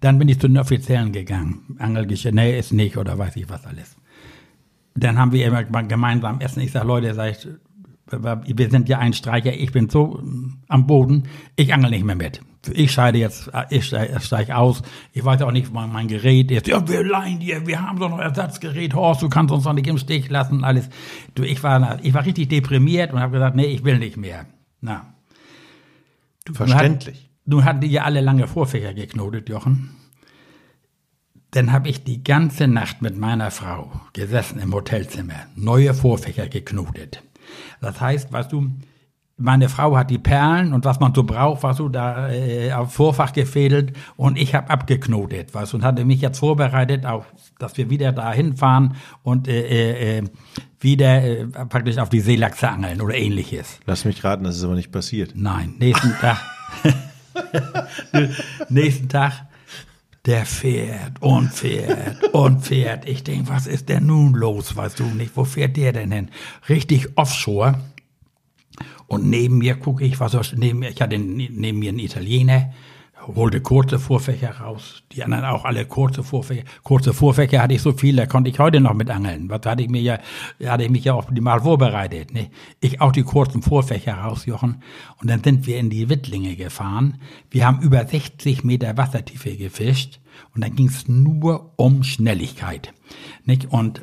[0.00, 1.76] Dann bin ich zu den Offiziellen gegangen.
[1.78, 3.96] Angelgeschirr, nee, ist nicht oder weiß ich was alles.
[4.94, 6.60] Dann haben wir immer gemeinsam essen.
[6.60, 7.48] Ich sage, Leute, sag ich,
[8.10, 11.24] wir sind ja ein Streicher, ich bin so mm, am Boden,
[11.56, 12.40] ich angel nicht mehr mit.
[12.72, 14.82] Ich scheide jetzt, ich steige aus.
[15.12, 16.66] Ich weiß auch nicht, mein, mein Gerät ist.
[16.66, 19.86] Ja, wir leihen dir, wir haben so noch Ersatzgerät, Horst, du kannst uns doch nicht
[19.86, 20.88] im Stich lassen, alles.
[21.34, 24.46] Du, ich war, ich war richtig deprimiert und habe gesagt, nee, ich will nicht mehr.
[24.80, 25.13] Na.
[26.44, 27.30] Du, Verständlich.
[27.46, 29.96] Nun, hatten die ja alle lange Vorfächer geknotet, Jochen.
[31.50, 37.22] Dann habe ich die ganze Nacht mit meiner Frau gesessen im Hotelzimmer, neue Vorfächer geknotet.
[37.80, 38.72] Das heißt, weißt du,
[39.36, 42.92] meine Frau hat die Perlen und was man so braucht, weißt du, da äh, auf
[42.92, 47.26] Vorfach gefädelt und ich habe abgeknotet, du, und hatte mich jetzt vorbereitet, auf,
[47.58, 50.24] dass wir wieder da hinfahren und äh, äh,
[50.78, 53.80] wieder äh, praktisch auf die Seelachse angeln oder ähnliches.
[53.86, 55.32] Lass mich raten, das ist aber nicht passiert.
[55.34, 56.38] Nein, nächsten Tag.
[58.68, 59.32] nächsten Tag
[60.26, 63.06] der fährt und fährt und fährt.
[63.06, 65.36] Ich denke, was ist denn nun los, weißt du nicht?
[65.36, 66.30] Wo fährt der denn hin?
[66.68, 67.78] Richtig offshore.
[69.06, 72.72] Und neben mir gucke ich, was neben mir, ich hatte neben mir einen Italiener,
[73.34, 76.64] holte kurze Vorfächer raus, die anderen auch alle kurze Vorfächer.
[76.82, 79.48] Kurze Vorfächer hatte ich so viel, da konnte ich heute noch mit angeln.
[79.48, 80.18] Was hatte ich mir ja,
[80.66, 82.34] hatte ich mich ja optimal vorbereitet.
[82.34, 82.50] Ne?
[82.80, 84.82] Ich auch die kurzen Vorfächer rausjochen
[85.20, 87.18] und dann sind wir in die Wittlinge gefahren.
[87.50, 90.20] Wir haben über 60 Meter Wassertiefe gefischt
[90.54, 92.92] und dann ging es nur um Schnelligkeit.
[93.44, 93.66] Nicht?
[93.70, 94.02] Und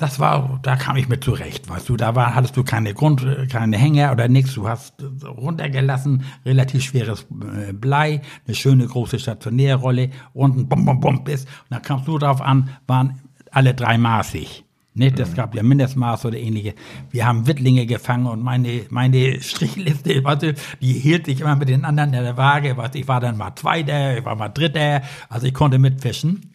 [0.00, 3.24] das war, da kam ich mit zurecht, weißt du, da war, hattest du keine Grund,
[3.50, 10.08] keine Hänger oder nichts, du hast runtergelassen, relativ schweres äh, Blei, eine schöne große Stationärrolle
[10.32, 13.98] und ein Bum Bum Bum bis, und da kamst du drauf an, waren alle drei
[13.98, 14.64] maßig.
[14.94, 15.18] Nicht?
[15.18, 15.34] Das mhm.
[15.34, 16.74] gab ja Mindestmaß oder ähnliche.
[17.10, 21.84] Wir haben Wittlinge gefangen und meine, meine Strichliste, warte, die hielt sich immer mit den
[21.84, 22.76] anderen in der Waage.
[22.76, 26.54] Warte, ich war dann mal Zweiter, ich war mal Dritter, also ich konnte mitfischen.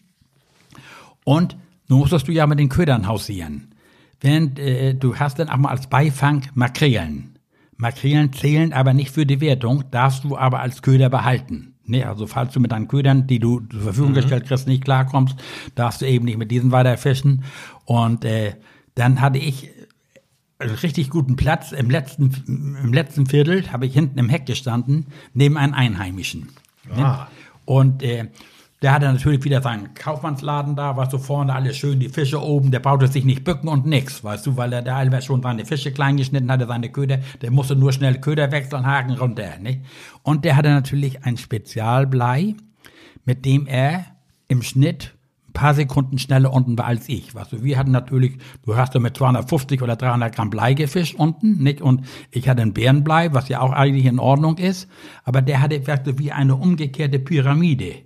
[1.24, 1.56] Und
[1.88, 3.74] nun musstest du ja mit den Ködern hausieren.
[4.20, 7.38] Während äh, du hast dann auch mal als Beifang Makrelen.
[7.76, 11.74] Makrelen zählen aber nicht für die Wertung, darfst du aber als Köder behalten.
[11.84, 14.16] Nee, also falls du mit deinen Ködern, die du zur Verfügung mhm.
[14.16, 15.36] gestellt kriegst, nicht klarkommst,
[15.74, 17.44] darfst du eben nicht mit diesen weiterfischen.
[17.84, 18.54] Und äh,
[18.94, 19.70] dann hatte ich
[20.58, 21.72] einen richtig guten Platz.
[21.72, 22.32] Im letzten,
[22.82, 26.48] im letzten Viertel habe ich hinten im Heck gestanden, neben einem Einheimischen.
[26.96, 27.28] Ah.
[27.64, 28.28] Und äh,
[28.82, 32.70] der hatte natürlich wieder seinen Kaufmannsladen da, war so vorne alles schön, die Fische oben,
[32.70, 35.92] der brauchte sich nicht bücken und nix, weißt du, weil er da schon seine Fische
[35.92, 39.80] klein geschnitten hatte, seine Köder, der musste nur schnell Köder wechseln, Haken runter, nicht?
[40.22, 42.54] Und der hatte natürlich ein Spezialblei,
[43.24, 44.04] mit dem er
[44.48, 45.14] im Schnitt
[45.48, 47.34] ein paar Sekunden schneller unten war als ich.
[47.34, 51.14] Weißt du, wir hatten natürlich, du hast ja mit 250 oder 300 Gramm Blei gefischt
[51.14, 51.80] unten, nicht?
[51.80, 54.86] Und ich hatte ein Bärenblei, was ja auch eigentlich in Ordnung ist,
[55.24, 58.05] aber der hatte wirklich wie eine umgekehrte Pyramide.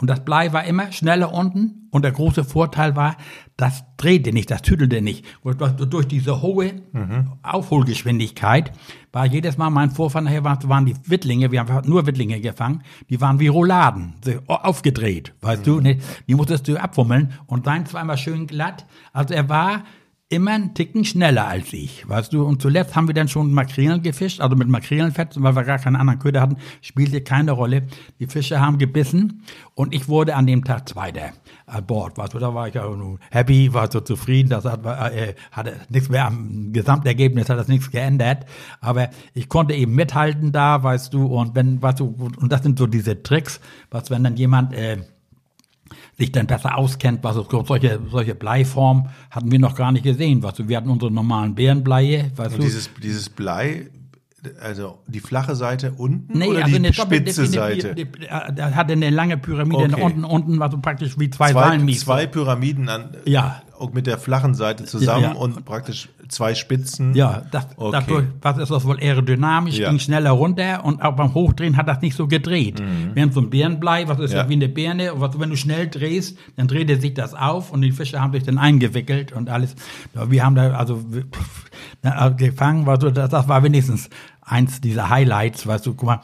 [0.00, 3.16] Und das Blei war immer schneller unten und der große Vorteil war,
[3.56, 5.26] das drehte nicht, das tüdelte nicht.
[5.42, 5.60] Und
[5.92, 7.32] durch diese hohe mhm.
[7.42, 8.72] Aufholgeschwindigkeit
[9.12, 13.20] war jedes Mal mein Vorfahren nachher waren die Wittlinge, wir haben nur Wittlinge gefangen, die
[13.20, 14.14] waren wie Rouladen,
[14.46, 15.84] aufgedreht, weißt mhm.
[15.84, 15.94] du,
[16.28, 18.86] die musstest du abwummeln und sein zweimal schön glatt.
[19.12, 19.84] Also er war
[20.30, 22.44] immer einen Ticken schneller als ich, weißt du.
[22.44, 25.96] Und zuletzt haben wir dann schon Makrelen gefischt, also mit Makrelenfett, weil wir gar keinen
[25.96, 27.82] anderen Köder hatten, spielte keine Rolle.
[28.20, 29.42] Die Fische haben gebissen
[29.74, 31.32] und ich wurde an dem Tag Zweiter
[31.66, 32.38] an Bord, weißt du.
[32.38, 36.26] Da war ich ja nur happy, war so zufrieden, das hat, äh, hatte nichts mehr
[36.26, 38.46] am Gesamtergebnis, hat das nichts geändert.
[38.80, 42.78] Aber ich konnte eben mithalten da, weißt du, und wenn, weißt du, und das sind
[42.78, 44.98] so diese Tricks, was wenn dann jemand, äh,
[46.18, 50.42] sich dann besser auskennt, was es solche solche Bleiform hatten wir noch gar nicht gesehen,
[50.42, 52.62] was wir hatten unsere normalen Bärenbleie, weißt Und du?
[52.64, 53.90] Dieses dieses Blei
[54.62, 57.94] also die flache Seite unten nee, oder also die eine spitze Seite?
[57.94, 60.02] Die, da hatte eine lange Pyramide okay.
[60.02, 63.62] unten, unten war so praktisch wie zwei, zwei Zwei Pyramiden an, ja.
[63.92, 65.32] Mit der flachen Seite zusammen ja.
[65.32, 67.14] und praktisch zwei Spitzen.
[67.14, 67.90] Ja, das, okay.
[67.92, 69.88] dadurch was ist das wohl aerodynamisch, ja.
[69.88, 72.80] ging schneller runter und auch beim Hochdrehen hat das nicht so gedreht.
[72.80, 73.10] Mhm.
[73.14, 74.48] Während so ein Bärenblei, was ist ja.
[74.48, 77.92] wie eine Birne, was, wenn du schnell drehst, dann drehte sich das auf und die
[77.92, 79.74] Fische haben sich dann eingewickelt und alles.
[80.14, 81.04] Wir haben da also
[82.36, 84.10] gefangen, war so, das, das war wenigstens
[84.42, 86.20] eins dieser Highlights, weißt du, guck mal,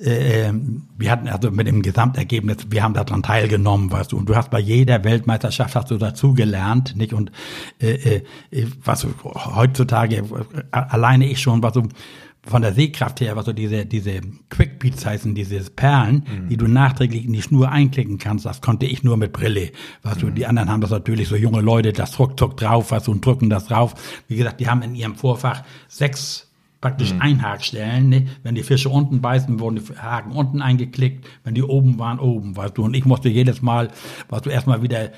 [0.00, 0.52] äh,
[0.96, 4.50] wir hatten also mit dem Gesamtergebnis, wir haben daran teilgenommen, weißt du, und du hast
[4.50, 7.12] bei jeder Weltmeisterschaft hast du dazugelernt, nicht?
[7.12, 7.32] Und
[7.80, 10.22] äh, äh, was heutzutage äh,
[10.70, 11.88] alleine ich schon, was du
[12.46, 16.48] von der Sehkraft her, was so diese, diese Quick Beats heißen, diese Perlen, mhm.
[16.48, 19.70] die du nachträglich in die Schnur einklicken kannst, das konnte ich nur mit Brille.
[20.02, 20.26] Weißt mhm.
[20.26, 23.24] du, die anderen haben das natürlich so junge Leute, das ruckzuck drauf, weißt du, und
[23.24, 23.94] drücken das drauf.
[24.28, 26.47] Wie gesagt, die haben in ihrem Vorfach sechs
[26.80, 27.20] praktisch mhm.
[27.20, 28.08] Einhakstellen.
[28.08, 28.26] Ne?
[28.42, 31.26] Wenn die Fische unten beißen, wurden die Haken unten eingeklickt.
[31.44, 32.84] Wenn die oben waren, oben, weißt du.
[32.84, 33.88] Und ich musste jedes Mal,
[34.28, 35.10] weißt du, erstmal wieder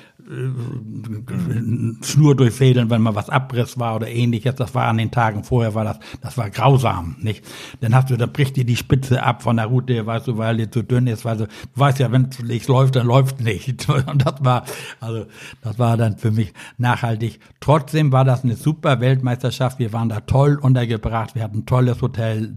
[2.03, 4.55] Schnur durchfädeln, wenn mal was Abriss war oder ähnliches.
[4.55, 7.45] Das war an den Tagen vorher, war das, das war grausam, nicht?
[7.81, 10.57] Dann hast du, da bricht dir die Spitze ab von der Route, weißt du, weil
[10.57, 13.41] die zu dünn ist, weil du, du weißt ja, wenn es nicht läuft, dann läuft
[13.41, 13.89] nicht.
[13.89, 14.65] Und das war,
[15.01, 15.27] also,
[15.63, 17.41] das war dann für mich nachhaltig.
[17.61, 19.79] Trotzdem war das eine super Weltmeisterschaft.
[19.79, 21.35] Wir waren da toll untergebracht.
[21.35, 22.55] Wir hatten ein tolles Hotel,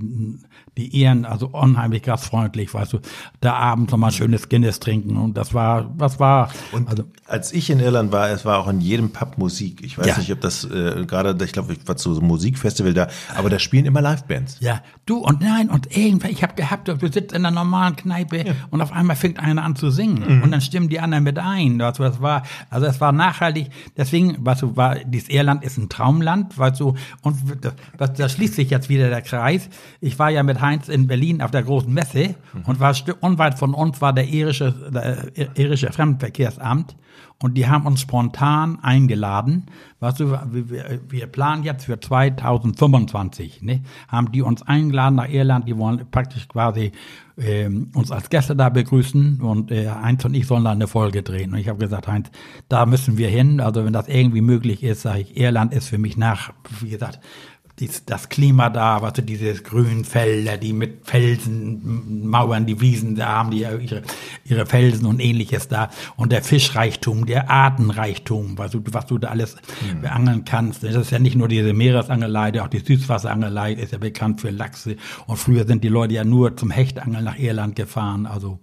[0.77, 2.99] die Ehren, also unheimlich gastfreundlich, weißt du,
[3.41, 6.51] da abends nochmal schönes Guinness trinken und das war, was war.
[6.71, 9.83] Und also, als ich in Irland war, es war auch in jedem Pub Musik.
[9.83, 10.17] Ich weiß ja.
[10.17, 13.49] nicht, ob das äh, gerade, ich glaube, ich war zu so einem Musikfestival da, aber
[13.49, 14.57] da spielen immer Livebands.
[14.61, 18.37] Ja, du und nein und irgendwann, ich habe gehabt, du sitzt in einer normalen Kneipe
[18.37, 18.53] ja.
[18.71, 20.43] und auf einmal fängt einer an zu singen mhm.
[20.43, 21.81] und dann stimmen die anderen mit ein.
[21.81, 23.69] Also das war, also es war nachhaltig.
[23.95, 27.37] Deswegen, weißt du, war dieses Irland ist ein Traumland, weißt du, und
[27.97, 29.69] das, das schließt sich jetzt wieder der Kreis.
[30.01, 32.61] Ich war ja mit Heinz in Berlin auf der großen Messe mhm.
[32.65, 36.95] und war unweit von uns war der irische, der irische Fremdenverkehrsamt
[37.43, 39.65] und die haben uns spontan eingeladen.
[39.99, 43.81] Weißt du, wir, wir planen jetzt für 2025, ne?
[44.07, 46.93] Haben die uns eingeladen nach Irland, die wollen praktisch quasi
[47.35, 51.21] äh, uns als Gäste da begrüßen und äh, Heinz und ich sollen da eine Folge
[51.23, 51.51] drehen.
[51.51, 52.29] Und ich habe gesagt, Heinz,
[52.69, 53.59] da müssen wir hin.
[53.59, 57.19] Also wenn das irgendwie möglich ist, sage ich, Irland ist für mich nach, wie gesagt,
[57.79, 62.79] dies, das Klima da, was weißt du, diese grünen Felder, die mit Felsen, Mauern, die
[62.79, 64.03] Wiesen, da haben die ja ihre,
[64.45, 65.89] ihre Felsen und ähnliches da.
[66.15, 70.01] Und der Fischreichtum, der Artenreichtum, was du, was du da alles mhm.
[70.01, 70.83] beangeln kannst.
[70.83, 74.97] Das ist ja nicht nur diese Meeresangelei, auch die Süßwasserangelei ist ja bekannt für Lachse.
[75.25, 78.27] Und früher sind die Leute ja nur zum Hechtangeln nach Irland gefahren.
[78.27, 78.59] Also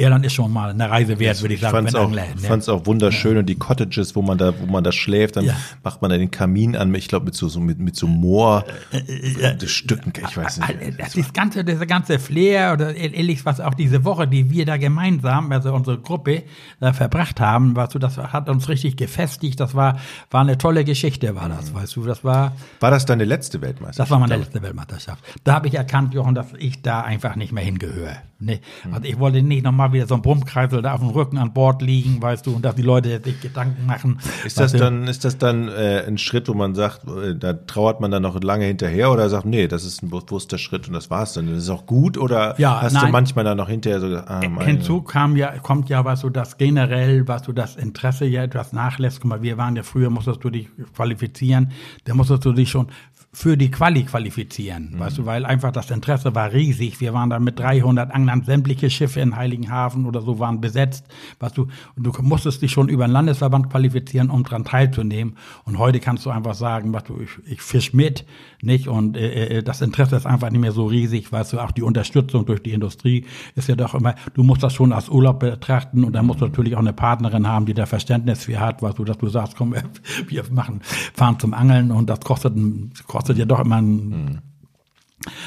[0.00, 1.86] Irland ist schon mal eine Reise wert, würde ich sagen.
[1.86, 3.40] Ich fand es auch, auch wunderschön ja.
[3.40, 5.54] und die Cottages, wo man da, wo man da schläft, dann ja.
[5.84, 8.64] macht man da den Kamin an, ich glaube mit so, so mit, mit so Moor
[8.92, 10.70] äh, Stücken, ich weiß nicht.
[10.70, 14.64] Äh, das, das ganze, das ganze Flair oder ähnlich, was auch diese Woche, die wir
[14.64, 16.44] da gemeinsam, also unsere Gruppe,
[16.80, 19.98] da verbracht haben, weißt du, das hat uns richtig gefestigt, das war,
[20.30, 21.76] war eine tolle Geschichte, war das, mhm.
[21.76, 22.52] weißt du, das war.
[22.80, 23.98] War das deine letzte Weltmeisterschaft?
[23.98, 25.22] Das war meine letzte Weltmeisterschaft.
[25.44, 28.16] Da habe ich erkannt, Jochen, dass ich da einfach nicht mehr hingehöre.
[28.40, 28.60] Nee.
[28.84, 28.94] Mhm.
[28.94, 31.52] Also ich wollte nicht nochmal mal wieder so ein Brummkreisel da auf dem Rücken an
[31.52, 34.18] Bord liegen, weißt du, und dass die Leute sich Gedanken machen.
[34.44, 38.00] Ist das dann, ist das dann äh, ein Schritt, wo man sagt, äh, da trauert
[38.00, 41.10] man dann noch lange hinterher oder sagt, nee, das ist ein bewusster Schritt und das
[41.10, 41.46] war's dann.
[41.46, 43.06] Das ist auch gut oder Ja, hast nein.
[43.06, 46.30] du manchmal dann noch hinterher so, ah, meine, Hinzu kam ja, kommt ja, was du
[46.30, 49.20] das generell, was du das Interesse ja etwas nachlässt.
[49.20, 51.72] Guck mal, wir waren ja früher, musstest du dich qualifizieren,
[52.04, 52.88] da musstest du dich schon
[53.32, 57.00] für die Quali qualifizieren, weißt du, weil einfach das Interesse war riesig.
[57.00, 61.04] Wir waren da mit 300 Anglern, sämtliche Schiffe in Heiligenhafen oder so waren besetzt,
[61.38, 65.36] weißt du, und du musstest dich schon über den Landesverband qualifizieren, um dran teilzunehmen.
[65.64, 68.24] Und heute kannst du einfach sagen, weißt du, ich, ich fisch mit,
[68.62, 68.88] nicht?
[68.88, 71.82] Und äh, äh, das Interesse ist einfach nicht mehr so riesig, weißt du, auch die
[71.82, 76.02] Unterstützung durch die Industrie ist ja doch immer, du musst das schon als Urlaub betrachten
[76.02, 78.98] und dann musst du natürlich auch eine Partnerin haben, die da Verständnis für hat, weißt
[78.98, 79.72] du, dass du sagst, komm,
[80.28, 80.80] wir machen,
[81.14, 82.90] fahren zum Angeln und das kostet, ein-
[83.20, 84.40] kostet ja doch immer ein,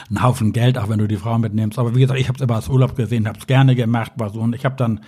[0.10, 1.80] einen Haufen Geld, auch wenn du die Frau mitnimmst.
[1.80, 4.30] Aber wie gesagt, ich habe es immer als Urlaub gesehen, habe es gerne gemacht, war
[4.30, 5.02] so und ich habe dann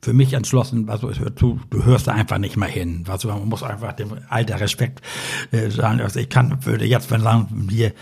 [0.00, 3.04] für mich entschlossen, also es hört zu, du hörst da einfach nicht mehr hin.
[3.08, 5.00] Also man muss einfach dem alter Respekt
[5.52, 6.00] äh, sagen.
[6.00, 7.92] Also ich kann, würde jetzt, wenn sagen, hier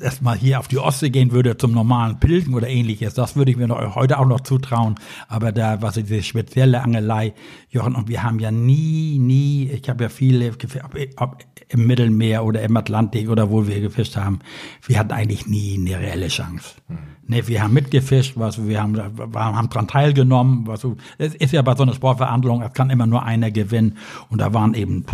[0.00, 3.56] erstmal hier auf die Ostsee gehen würde zum normalen Pilgen oder ähnliches, das würde ich
[3.56, 4.94] mir noch, heute auch noch zutrauen.
[5.26, 7.34] Aber da, was diese spezielle Angelei,
[7.70, 10.52] Jochen, und wir haben ja nie, nie, ich habe ja viele,
[11.16, 11.38] ob
[11.70, 14.38] im Mittelmeer oder im Atlantik oder wo wir gefischt haben,
[14.86, 16.76] wir hatten eigentlich nie eine reelle Chance.
[17.26, 18.96] Ne, wir haben mitgefischt, was wir haben,
[19.34, 20.86] haben dran teilgenommen, was
[21.18, 23.98] es ist ja bei so einer Sportveranstaltung, es kann immer nur einer gewinnen
[24.30, 25.04] und da waren eben,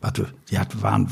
[0.00, 0.12] was
[0.50, 1.08] die hat, waren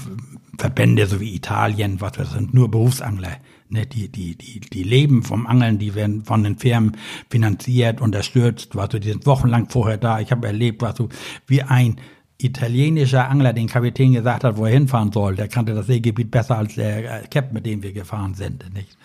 [0.57, 3.37] Verbände so wie Italien, was das sind nur Berufsangler.
[3.71, 6.97] Ne, die, die, die, die leben vom Angeln, die werden von den Firmen
[7.29, 10.21] finanziert, unterstützt, was die sind wochenlang vorher da.
[10.21, 10.95] Ich habe erlebt, was
[11.47, 11.97] wie ein
[12.41, 15.35] italienischer Angler den Kapitän gesagt hat, wo er hinfahren soll.
[15.35, 18.73] Der kannte das Seegebiet besser als der äh, Cap, mit dem wir gefahren sind.
[18.75, 18.97] Nicht?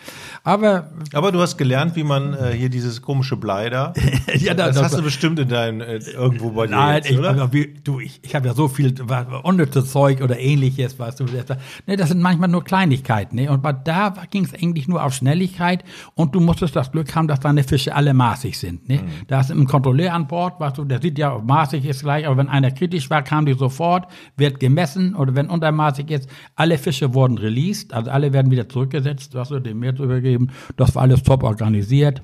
[0.44, 3.94] Aber Aber du hast gelernt, wie man äh, hier dieses komische Blei da.
[4.38, 6.76] Ja, da- das, das- hast du bestimmt in deinem äh, irgendwo bei dir.
[6.76, 7.52] Nein, jetzt, ich, oder?
[7.54, 11.26] wie, du, ich, ich habe ja so viel was, unnützes Zeug oder ähnliches, weißt du.
[11.26, 13.36] Das, ne, das sind manchmal nur Kleinigkeiten.
[13.38, 13.50] Ne?
[13.50, 17.40] Und da ging es eigentlich nur auf Schnelligkeit und du musstest das Glück haben, dass
[17.40, 18.88] deine Fische alle maßig sind.
[18.90, 19.00] Ne?
[19.28, 22.38] Da ist ein Kontrolleur an Bord, weißt du, der sieht ja, maßig ist gleich, aber
[22.38, 24.08] wenn einer kritisch war, kam die sofort,
[24.38, 29.34] wird gemessen oder wenn untermaßig ist, alle Fische wurden released, also alle werden wieder zurückgesetzt,
[29.34, 30.52] was du dem Meer zu übergeben.
[30.78, 32.22] Das war alles top organisiert.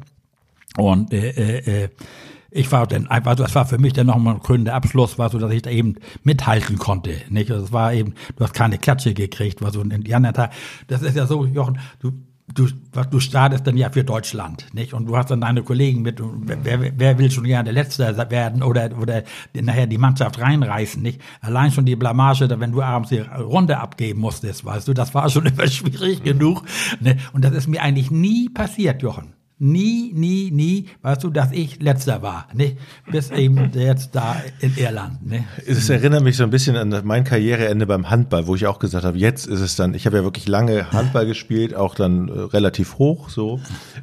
[0.77, 1.89] Und äh, äh, äh,
[2.51, 5.37] ich war dann einfach, das war für mich dann nochmal ein krönender Abschluss, war so,
[5.37, 7.15] dass ich da eben mithalten konnte.
[7.29, 7.49] Nicht?
[7.49, 10.51] Das war eben, du hast keine Klatsche gekriegt, war so in die anderen Tag.
[10.87, 12.11] Das ist ja so, Jochen, du,
[12.53, 14.93] du, was, du startest dann ja für Deutschland, nicht?
[14.93, 18.63] Und du hast dann deine Kollegen mit, wer, wer, will schon gerne der Letzte werden
[18.63, 21.21] oder, oder nachher die Mannschaft reinreißen, nicht?
[21.41, 25.29] Allein schon die Blamage, wenn du abends die Runde abgeben musstest, weißt du, das war
[25.29, 26.63] schon immer schwierig genug.
[26.99, 27.17] Ne?
[27.33, 29.38] Und das ist mir eigentlich nie passiert, Jochen.
[29.61, 32.77] Nie, nie, nie, weißt du, dass ich letzter war, ne?
[33.11, 35.43] Bis eben jetzt da in Irland, ne?
[35.67, 39.03] Es erinnert mich so ein bisschen an mein Karriereende beim Handball, wo ich auch gesagt
[39.03, 42.39] habe, jetzt ist es dann, ich habe ja wirklich lange Handball gespielt, auch dann äh,
[42.39, 43.59] relativ hoch so.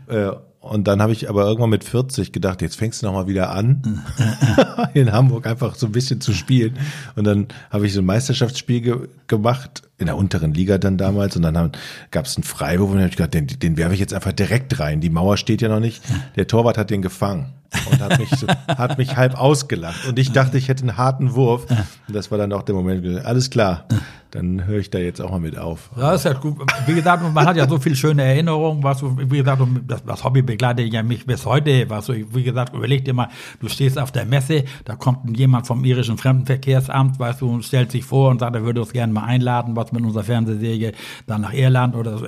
[0.09, 3.51] Äh, und dann habe ich aber irgendwann mit 40 gedacht, jetzt fängst du nochmal wieder
[3.51, 4.03] an,
[4.95, 6.77] in Hamburg einfach so ein bisschen zu spielen.
[7.15, 11.37] Und dann habe ich so ein Meisterschaftsspiel ge gemacht, in der unteren Liga dann damals.
[11.37, 11.73] Und dann
[12.11, 14.33] gab es einen Freiwurf und dann habe ich gedacht, den, den werfe ich jetzt einfach
[14.33, 15.01] direkt rein.
[15.01, 16.03] Die Mauer steht ja noch nicht.
[16.37, 17.53] Der Torwart hat den gefangen
[17.91, 20.07] und hat mich, so, hat mich halb ausgelacht.
[20.07, 21.67] Und ich dachte, ich hätte einen harten Wurf.
[21.71, 23.87] Und das war dann auch der Moment, alles klar,
[24.31, 25.91] dann höre ich da jetzt auch mal mit auf.
[25.97, 26.59] Ja, ist ja gut.
[26.87, 30.25] Wie gesagt, man hat ja so viele schöne Erinnerungen, was du, wie gesagt, das, das
[30.25, 33.29] Hobby begleitet ja mich bis heute, was du, wie gesagt, überleg dir mal,
[33.61, 37.93] du stehst auf der Messe, da kommt jemand vom irischen Fremdenverkehrsamt, weißt du, und stellt
[37.93, 40.93] sich vor und sagt, er würde uns gerne mal einladen, was mit unserer Fernsehserie
[41.27, 42.27] dann nach Irland oder so.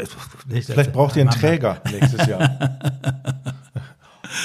[0.48, 2.78] Vielleicht braucht ihr einen Träger nächstes Jahr.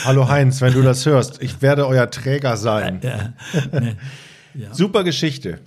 [0.06, 3.02] Hallo Heinz, wenn du das hörst, ich werde euer Träger sein.
[3.74, 3.96] Ja, nee.
[4.56, 4.74] Ja.
[4.74, 5.60] Super Geschichte.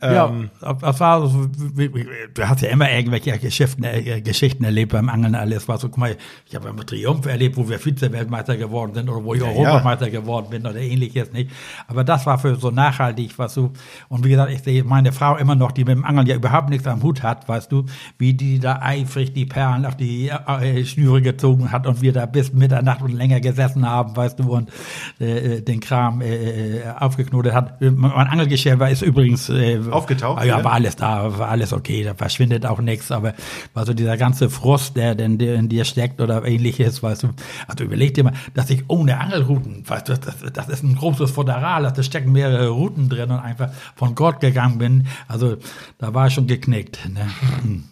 [0.00, 4.62] Ja, Ähm, das war so, wie- wie- du hast ja immer irgendwelche Geschichten, äh, Geschichten
[4.62, 5.66] erlebt beim Angeln alles.
[5.66, 9.08] War so, guck mal, ich habe ja mit Triumph erlebt, wo wir Vize-Weltmeister geworden sind
[9.08, 11.50] oder wo ich Ja, Europameister geworden bin oder ähnliches nicht.
[11.88, 13.72] Aber das war für so nachhaltig, was du,
[14.08, 16.70] und wie gesagt, ich sehe meine Frau immer noch, die mit dem Angeln ja überhaupt
[16.70, 17.84] nichts am Hut hat, weißt du,
[18.18, 22.26] wie die da eifrig die Perlen auf die äh, Schnüre gezogen hat und wir da
[22.26, 24.70] bis Mitternacht und länger gesessen haben, weißt du, und
[25.18, 27.80] äh, den Kram äh, äh, aufgeknotet hat.
[27.80, 32.14] Mein Angelgeschirr war ist übrigens äh, Aufgetaucht Ja, war alles da, war alles okay, da
[32.14, 33.34] verschwindet auch nichts, aber
[33.74, 37.28] war so dieser ganze Frust, der denn in dir steckt oder ähnliches, weißt du.
[37.66, 41.30] Also überleg dir mal, dass ich ohne Angelrouten, weißt du, das, das ist ein großes
[41.30, 45.06] Futteral, da stecken mehrere Routen drin und einfach von Gott gegangen bin.
[45.26, 45.56] Also
[45.98, 46.98] da war ich schon geknickt.
[47.12, 47.26] Ne?
[47.62, 47.84] Hm.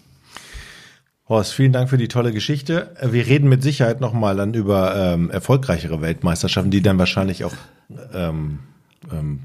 [1.28, 2.94] Horst, vielen Dank für die tolle Geschichte.
[3.02, 7.54] Wir reden mit Sicherheit nochmal dann über ähm, erfolgreichere Weltmeisterschaften, die dann wahrscheinlich auch
[8.14, 8.60] ähm,
[9.12, 9.40] ähm,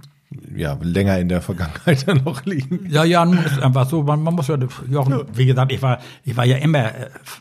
[0.55, 2.87] ja, länger in der Vergangenheit dann noch liegen.
[2.89, 4.57] Ja, ja, nun ist einfach so, man, man muss ja,
[4.89, 6.91] Jochen, wie gesagt, ich war, ich war ja immer,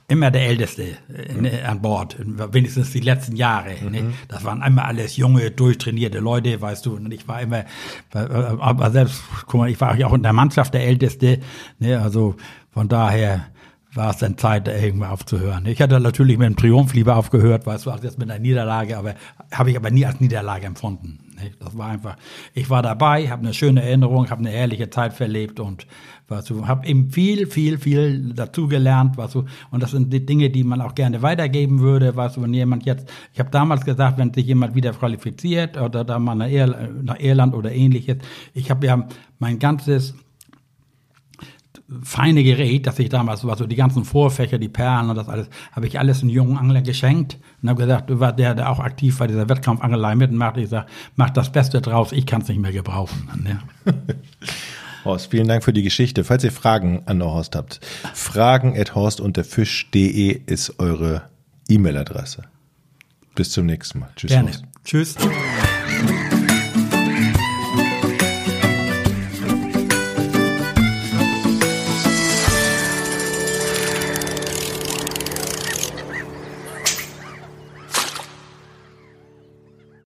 [0.09, 0.84] immer der Älteste
[1.28, 1.51] in, mhm.
[1.66, 2.16] an Bord,
[2.53, 3.76] wenigstens die letzten Jahre.
[3.82, 3.91] Mhm.
[3.91, 4.12] Ne?
[4.28, 7.64] Das waren immer alles junge, durchtrainierte Leute, weißt du, und ich war immer,
[8.12, 11.41] aber selbst, guck mal, ich war auch in der Mannschaft der Älteste,
[11.78, 12.01] ne?
[12.01, 12.36] also
[12.72, 13.47] von daher,
[13.93, 15.66] war es dann Zeit, irgendwann aufzuhören.
[15.66, 18.97] Ich hatte natürlich mit dem Triumph lieber aufgehört, weißt du, auch jetzt mit einer Niederlage,
[18.97, 19.14] aber
[19.53, 21.29] habe ich aber nie als Niederlage empfunden.
[21.59, 22.16] Das war einfach,
[22.55, 25.86] ich war dabei, habe eine schöne Erinnerung, habe eine ehrliche Zeit verlebt und
[26.49, 30.80] du, habe eben viel, viel, viel dazugelernt, du, und das sind die Dinge, die man
[30.80, 34.47] auch gerne weitergeben würde, weißt du, wenn jemand jetzt, ich habe damals gesagt, wenn sich
[34.47, 38.18] jemand wieder qualifiziert oder da mal nach Irland oder ähnliches,
[38.55, 39.07] ich habe ja
[39.38, 40.14] mein ganzes
[42.03, 45.49] feine Gerät, das ich damals, was so die ganzen Vorfächer, die Perlen und das alles,
[45.72, 49.18] habe ich alles einem jungen Angler geschenkt und habe gesagt, war der, der auch aktiv
[49.18, 50.86] bei dieser Wettkampfangelei mitmacht, ich sage,
[51.16, 53.28] mach das Beste draus, ich kann es nicht mehr gebrauchen.
[53.45, 53.93] Ja.
[55.05, 56.24] Horst, vielen Dank für die Geschichte.
[56.24, 57.80] Falls ihr Fragen an Horst habt,
[58.14, 61.22] fragen at horstundderfisch.de ist eure
[61.68, 62.45] E-Mail-Adresse.
[63.34, 64.11] Bis zum nächsten Mal.
[64.16, 64.30] Tschüss.
[64.30, 64.51] Gerne.
[64.51, 64.64] Horst.
[64.84, 65.16] Tschüss.